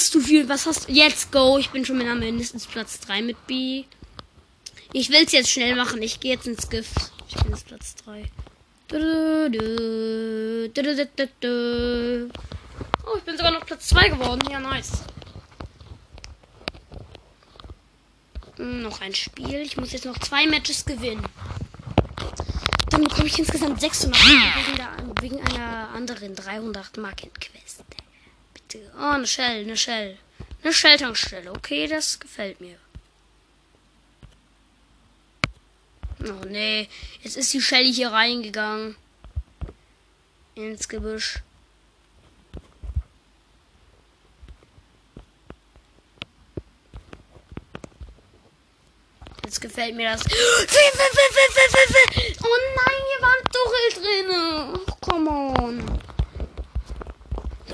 Hast 0.00 0.14
du 0.14 0.20
viel? 0.20 0.48
Was 0.48 0.64
hast 0.66 0.88
du? 0.88 0.92
Jetzt 0.92 1.30
go. 1.30 1.58
Ich 1.58 1.68
bin 1.70 1.84
schon 1.84 1.98
mit 1.98 2.06
mindestens 2.06 2.66
Platz 2.66 3.00
3 3.00 3.20
mit 3.20 3.46
B. 3.46 3.84
Ich 4.92 5.10
will 5.10 5.24
es 5.24 5.32
jetzt 5.32 5.50
schnell 5.50 5.76
machen. 5.76 6.00
Ich 6.00 6.20
gehe 6.20 6.32
jetzt 6.32 6.46
ins 6.46 6.68
Gift. 6.70 7.12
Ich 7.28 7.34
bin 7.36 7.50
jetzt 7.50 7.66
Platz 7.66 7.94
3. 7.96 8.24
Oh, 13.06 13.16
ich 13.16 13.24
bin 13.24 13.36
sogar 13.36 13.52
noch 13.52 13.66
Platz 13.66 13.88
2 13.88 14.08
geworden. 14.08 14.40
Ja, 14.50 14.58
nice. 14.58 14.90
Hm, 18.56 18.82
noch 18.82 19.02
ein 19.02 19.14
Spiel. 19.14 19.60
Ich 19.60 19.76
muss 19.76 19.92
jetzt 19.92 20.06
noch 20.06 20.18
zwei 20.18 20.46
Matches 20.46 20.84
gewinnen. 20.86 21.24
Dann 22.88 23.04
bekomme 23.04 23.26
ich 23.26 23.38
insgesamt 23.38 23.80
600 23.80 24.18
wegen, 24.18 24.76
der, 24.76 25.22
wegen 25.22 25.40
einer 25.42 25.90
anderen 25.90 26.34
300 26.34 26.96
Marken 26.96 27.30
Quest. 27.34 27.84
Oh, 28.74 29.14
eine 29.14 29.26
Shell, 29.26 29.64
eine 29.64 29.76
Shell. 29.76 30.18
Eine 30.62 30.72
Shell-Tankstelle. 30.72 31.50
Okay, 31.52 31.86
das 31.86 32.20
gefällt 32.20 32.60
mir. 32.60 32.76
Oh 36.22 36.44
nee, 36.46 36.88
jetzt 37.22 37.36
ist 37.36 37.52
die 37.54 37.62
Shelly 37.62 37.92
hier 37.92 38.12
reingegangen. 38.12 38.94
Ins 40.54 40.88
Gebüsch. 40.88 41.38
Jetzt 49.44 49.60
gefällt 49.60 49.96
mir 49.96 50.12
das. 50.12 50.24
Oh 52.42 52.56
nein, 52.76 53.00
hier 53.08 53.20
war 53.22 53.34
ein 53.36 53.44
Tuchel 53.52 53.86
drin. 54.02 54.26
Oh, 54.74 54.92
come 55.00 55.30
on. 55.30 56.00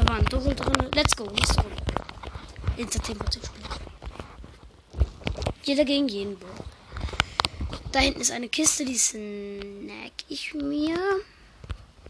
Da 0.07 0.23
Tuchel 0.23 0.55
drin. 0.55 0.91
Let's 0.95 1.17
go. 1.17 1.27
Nächste 1.27 1.61
Runde. 1.61 1.83
Insta 2.77 3.01
10% 3.01 3.47
Spiel. 3.47 3.65
Jeder 5.65 5.85
gegen 5.85 6.09
jeden, 6.09 6.39
Bro. 6.39 6.49
Da 7.91 8.01
hinten 8.01 8.21
ist 8.21 8.31
eine 8.31 8.49
Kiste, 8.49 8.85
die 8.85 8.97
snack 8.97 10.13
ich 10.29 10.55
mir. 10.55 10.99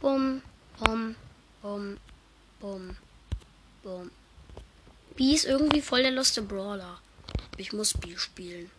Bum, 0.01 0.43
bum, 0.79 1.15
bum, 1.63 1.97
bum, 2.61 2.97
bum. 3.83 4.11
B 5.17 5.33
ist 5.33 5.47
irgendwie 5.47 5.81
voll 5.81 6.03
der 6.03 6.11
Lost 6.13 6.41
Brawler. 6.47 7.01
Ich 7.57 7.73
muss 7.73 7.95
B 7.95 8.17
spielen. 8.17 8.71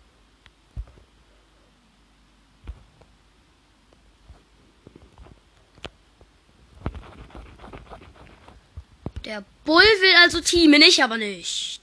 Der 9.25 9.43
Bull 9.67 9.83
will 9.99 10.15
also 10.15 10.39
teamen, 10.39 10.81
ich 10.81 11.03
aber 11.03 11.17
nicht. 11.17 11.81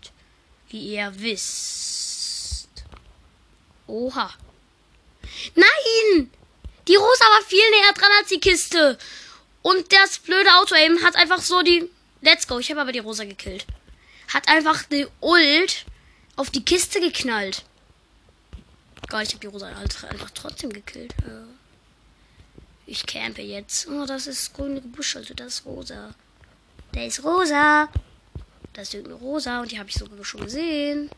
Wie 0.70 0.94
ihr 0.94 1.12
wisst. 1.18 2.66
Oha. 3.87 4.33
Nein! 5.55 6.31
Die 6.88 6.97
Rosa 6.97 7.25
war 7.27 7.42
viel 7.42 7.70
näher 7.70 7.92
dran 7.92 8.09
als 8.18 8.31
die 8.31 8.40
Kiste. 8.40 8.97
Und 9.61 9.92
das 9.92 10.18
blöde 10.18 10.55
Auto 10.55 10.75
eben 10.75 11.03
hat 11.03 11.14
einfach 11.16 11.42
so 11.42 11.61
die. 11.61 11.90
Let's 12.23 12.47
go, 12.49 12.59
ich 12.59 12.70
habe 12.70 12.81
aber 12.81 12.92
die 12.92 13.01
Rosa 13.01 13.25
gekillt. 13.25 13.66
Hat 14.33 14.49
einfach 14.49 14.85
die 14.85 15.07
Ult 15.20 15.85
auf 16.37 16.49
die 16.49 16.64
Kiste 16.64 17.01
geknallt. 17.01 17.64
Geil, 19.09 19.25
ich 19.25 19.35
habe 19.35 19.40
die 19.40 19.49
Rosa 19.49 19.66
einfach 19.68 20.31
trotzdem 20.31 20.73
gekillt. 20.73 21.14
Ich 22.87 23.05
campe 23.05 23.42
jetzt. 23.42 23.88
Oh, 23.88 24.07
das 24.07 24.27
ist 24.27 24.55
grüne 24.55 24.81
Gebüsch, 24.81 25.16
also 25.16 25.35
das 25.35 25.59
ist 25.59 25.66
rosa. 25.66 26.14
Der 26.94 27.07
ist 27.07 27.24
rosa. 27.24 27.88
Das 28.72 28.88
ist 28.88 28.94
irgendeine 28.94 29.20
rosa 29.20 29.61
und 29.61 29.70
die 29.70 29.78
habe 29.78 29.88
ich 29.88 29.96
sogar 29.96 30.24
schon 30.24 30.42
gesehen. 30.42 31.11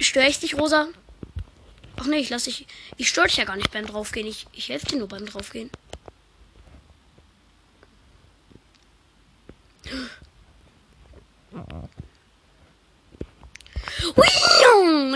Störe 0.00 0.28
ich 0.28 0.38
dich, 0.38 0.56
Rosa? 0.56 0.88
Ach 1.96 2.06
nee, 2.06 2.18
ich 2.18 2.30
lasse 2.30 2.50
dich. 2.50 2.66
Ich 2.96 3.08
störe 3.08 3.26
dich 3.26 3.36
ja 3.36 3.44
gar 3.44 3.56
nicht 3.56 3.72
beim 3.72 3.86
draufgehen. 3.86 4.26
Ich, 4.26 4.46
ich 4.52 4.68
helfe 4.68 4.86
dir 4.86 4.98
nur 4.98 5.08
beim 5.08 5.26
draufgehen. 5.26 5.70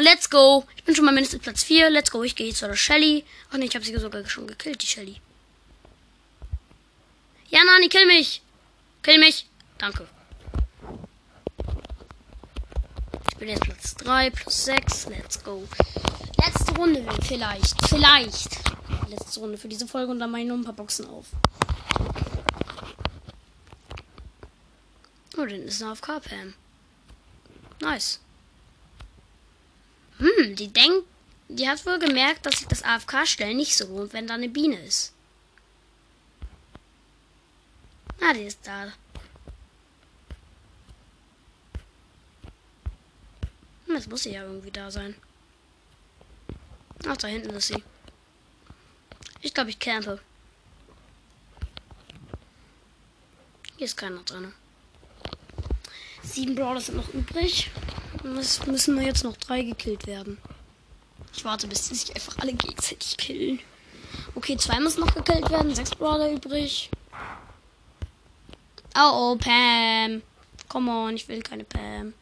Let's 0.02 0.28
go. 0.28 0.66
Ich 0.76 0.84
bin 0.84 0.96
schon 0.96 1.04
mal 1.04 1.14
mindestens 1.14 1.42
Platz 1.42 1.62
4. 1.62 1.88
Let's 1.88 2.10
go. 2.10 2.22
Ich 2.22 2.34
gehe 2.34 2.48
jetzt 2.48 2.58
zu 2.58 2.66
der 2.66 2.74
Shelly. 2.74 3.24
Ach 3.50 3.56
nee, 3.56 3.66
ich 3.66 3.74
habe 3.74 3.84
sie 3.84 3.96
sogar 3.96 4.28
schon 4.28 4.46
gekillt, 4.46 4.82
die 4.82 4.86
Shelly. 4.86 5.20
Ja, 7.52 7.60
Nani, 7.64 7.88
kill 7.88 8.06
mich. 8.06 8.42
Kill 9.02 9.18
mich. 9.18 9.46
Danke. 9.78 10.08
bin 13.42 13.48
jetzt 13.48 13.64
Platz 13.64 13.94
3, 13.96 14.30
plus 14.30 14.64
6. 14.66 15.06
Let's 15.06 15.42
go. 15.42 15.66
Letzte 16.38 16.76
Runde 16.76 17.04
vielleicht. 17.22 17.74
Vielleicht. 17.88 18.50
Letzte 19.08 19.40
Runde 19.40 19.58
für 19.58 19.66
diese 19.66 19.88
Folge 19.88 20.12
und 20.12 20.20
dann 20.20 20.30
mache 20.30 20.42
ich 20.42 20.46
noch 20.46 20.54
ein 20.54 20.62
paar 20.62 20.74
Boxen 20.74 21.06
auf. 21.08 21.26
Oh, 25.36 25.44
dann 25.44 25.62
ist 25.62 25.82
eine 25.82 25.90
AFK-Pam. 25.90 26.54
Nice. 27.80 28.20
Hm, 30.18 30.54
die 30.54 30.68
denkt, 30.68 31.04
die 31.48 31.68
hat 31.68 31.84
wohl 31.84 31.98
gemerkt, 31.98 32.46
dass 32.46 32.60
sich 32.60 32.68
das 32.68 32.84
AFK-Stellen 32.84 33.56
nicht 33.56 33.76
so 33.76 33.88
lohnt, 33.88 34.12
wenn 34.12 34.28
da 34.28 34.34
eine 34.34 34.50
Biene 34.50 34.78
ist. 34.84 35.14
Ah, 38.24 38.32
die 38.32 38.44
ist 38.44 38.60
da. 38.62 38.92
Das 43.88 44.06
muss 44.06 44.22
sie 44.22 44.32
ja 44.32 44.44
irgendwie 44.44 44.70
da 44.70 44.90
sein. 44.90 45.16
Ach, 47.06 47.16
da 47.16 47.26
hinten 47.26 47.50
ist 47.50 47.66
sie. 47.66 47.82
Ich 49.40 49.52
glaube, 49.52 49.70
ich 49.70 49.78
campe. 49.78 50.20
Hier 53.76 53.86
ist 53.86 53.96
keiner 53.96 54.22
drin. 54.22 54.52
Sieben 56.22 56.54
Brawler 56.54 56.80
sind 56.80 56.96
noch 56.96 57.12
übrig. 57.12 57.72
Es 58.38 58.64
müssen 58.66 58.96
wir 58.96 59.04
jetzt 59.04 59.24
noch 59.24 59.36
drei 59.36 59.62
gekillt 59.62 60.06
werden. 60.06 60.38
Ich 61.34 61.44
warte, 61.44 61.66
bis 61.66 61.88
die 61.88 61.96
sich 61.96 62.14
einfach 62.14 62.38
alle 62.38 62.52
gegenseitig 62.52 63.16
killen. 63.16 63.58
Okay, 64.36 64.56
zwei 64.56 64.78
müssen 64.78 65.00
noch 65.00 65.12
gekillt 65.12 65.50
werden. 65.50 65.74
Sechs 65.74 65.90
Brawler 65.90 66.30
übrig. 66.30 66.88
Oh, 68.94 69.32
oh, 69.32 69.36
Pam. 69.36 70.22
Come 70.68 70.90
on, 70.90 71.14
ich 71.14 71.28
will 71.28 71.42
keine 71.42 71.64
Pam. 71.64 72.14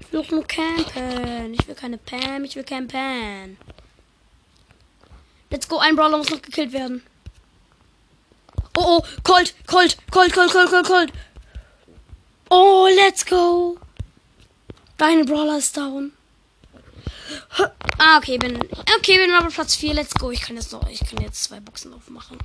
Ich 0.00 0.12
will 0.12 0.24
nur 0.30 0.46
campen. 0.46 1.54
Ich 1.54 1.66
will 1.66 1.74
keine 1.74 1.98
Pam, 1.98 2.44
ich 2.44 2.56
will 2.56 2.64
campen. 2.64 3.56
Let's 5.50 5.68
go, 5.68 5.78
ein 5.78 5.96
Brawler 5.96 6.18
muss 6.18 6.30
noch 6.30 6.42
gekillt 6.42 6.72
werden. 6.72 7.02
Oh, 8.76 8.98
oh, 8.98 9.02
Colt, 9.22 9.54
Colt, 9.66 9.96
Colt, 10.10 10.32
Colt, 10.32 10.52
Colt, 10.52 10.70
Colt, 10.70 10.86
Colt. 10.86 11.12
Oh, 12.50 12.88
let's 12.94 13.24
go. 13.24 13.78
Deine 14.98 15.24
Brawler 15.24 15.58
ist 15.58 15.76
down. 15.76 16.12
Ah, 17.98 18.18
okay, 18.18 18.38
bin. 18.38 18.56
Okay, 18.98 19.18
bin 19.18 19.32
aber 19.32 19.48
Platz 19.48 19.76
4. 19.76 19.94
Let's 19.94 20.14
go. 20.14 20.30
Ich 20.30 20.42
kann 20.42 20.56
jetzt 20.56 20.72
noch. 20.72 20.88
Ich 20.88 21.00
kann 21.00 21.22
jetzt 21.22 21.44
zwei 21.44 21.60
Boxen 21.60 21.92
aufmachen. 21.94 22.38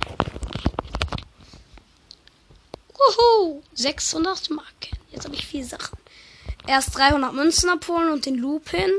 Wuhu! 3.16 3.62
600 3.74 4.50
Marken. 4.50 4.96
Jetzt 5.10 5.24
habe 5.24 5.34
ich 5.34 5.46
vier 5.46 5.64
Sachen 5.64 5.98
erst 6.66 6.96
300 6.96 7.32
Münzen 7.32 7.68
abholen 7.68 8.10
und 8.10 8.26
den 8.26 8.36
Lupin. 8.36 8.90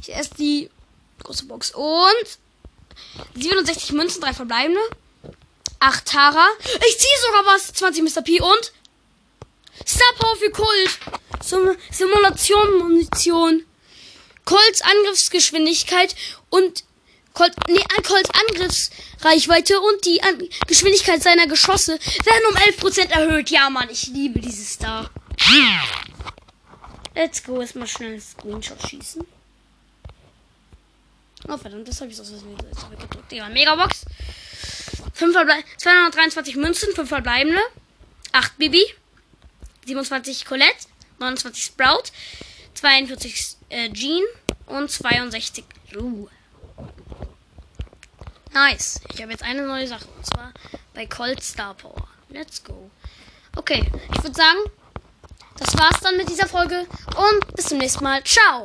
Ich 0.00 0.10
erst 0.10 0.38
die 0.38 0.70
große 1.22 1.46
Box 1.46 1.72
und 1.74 2.38
67 3.34 3.92
Münzen, 3.92 4.20
drei 4.20 4.32
verbleibende. 4.32 4.80
8 5.78 6.06
Tara. 6.06 6.46
Ich 6.88 6.98
ziehe 6.98 7.18
sogar 7.26 7.54
was. 7.54 7.72
20 7.72 8.02
Mr. 8.02 8.22
P 8.22 8.40
und 8.40 8.72
Star 9.86 10.12
Power 10.18 10.36
für 10.36 10.50
Kult. 10.50 10.98
Sim 11.42 11.76
Simulation 11.90 12.78
Munition. 12.78 13.64
Colts 14.44 14.80
Angriffsgeschwindigkeit 14.80 16.14
und 16.50 16.84
Colt, 17.36 17.54
nee, 17.68 17.84
Colts 18.02 18.30
Angriffsreichweite 18.48 19.78
und 19.78 20.04
die 20.06 20.22
An 20.22 20.42
Geschwindigkeit 20.66 21.22
seiner 21.22 21.46
Geschosse 21.46 21.98
werden 22.24 22.42
um 22.50 22.56
11% 22.56 23.10
erhöht. 23.10 23.50
Ja, 23.50 23.68
Mann, 23.68 23.90
ich 23.90 24.06
liebe 24.06 24.40
dieses 24.40 24.72
Star. 24.72 25.10
Let's 27.14 27.44
go. 27.44 27.60
Erstmal 27.60 27.86
schnell 27.86 28.12
einen 28.12 28.20
Screenshot 28.22 28.80
schießen. 28.88 29.26
Oh, 31.46 31.56
verdammt, 31.58 31.86
das 31.86 32.00
habe 32.00 32.10
ich 32.10 32.18
aus 32.18 32.30
Versehen 32.30 32.56
weggedrückt. 32.58 33.32
Ja, 33.32 33.50
Megabox. 33.50 34.06
5 35.12 35.36
223 35.76 36.56
Münzen, 36.56 36.94
5 36.94 37.06
verbleibende. 37.06 37.60
8 38.32 38.56
Bibi. 38.56 38.82
27 39.84 40.46
Colette. 40.46 40.86
29 41.18 41.62
Sprout. 41.62 42.04
42 42.72 43.56
äh, 43.68 43.92
Jean. 43.92 44.24
Und 44.66 44.90
62 44.90 45.64
Lu. 45.90 46.28
Nice. 48.56 49.02
Ich 49.12 49.20
habe 49.20 49.32
jetzt 49.32 49.42
eine 49.42 49.66
neue 49.66 49.86
Sache. 49.86 50.06
Und 50.16 50.24
zwar 50.24 50.50
bei 50.94 51.04
Colt 51.04 51.42
Star 51.42 51.74
Power. 51.74 52.08
Let's 52.30 52.64
go. 52.64 52.90
Okay, 53.54 53.84
ich 54.14 54.22
würde 54.22 54.34
sagen, 54.34 54.60
das 55.58 55.76
war's 55.76 56.00
dann 56.00 56.16
mit 56.16 56.30
dieser 56.30 56.46
Folge 56.46 56.86
und 57.16 57.54
bis 57.54 57.66
zum 57.66 57.76
nächsten 57.76 58.02
Mal. 58.02 58.24
Ciao! 58.24 58.64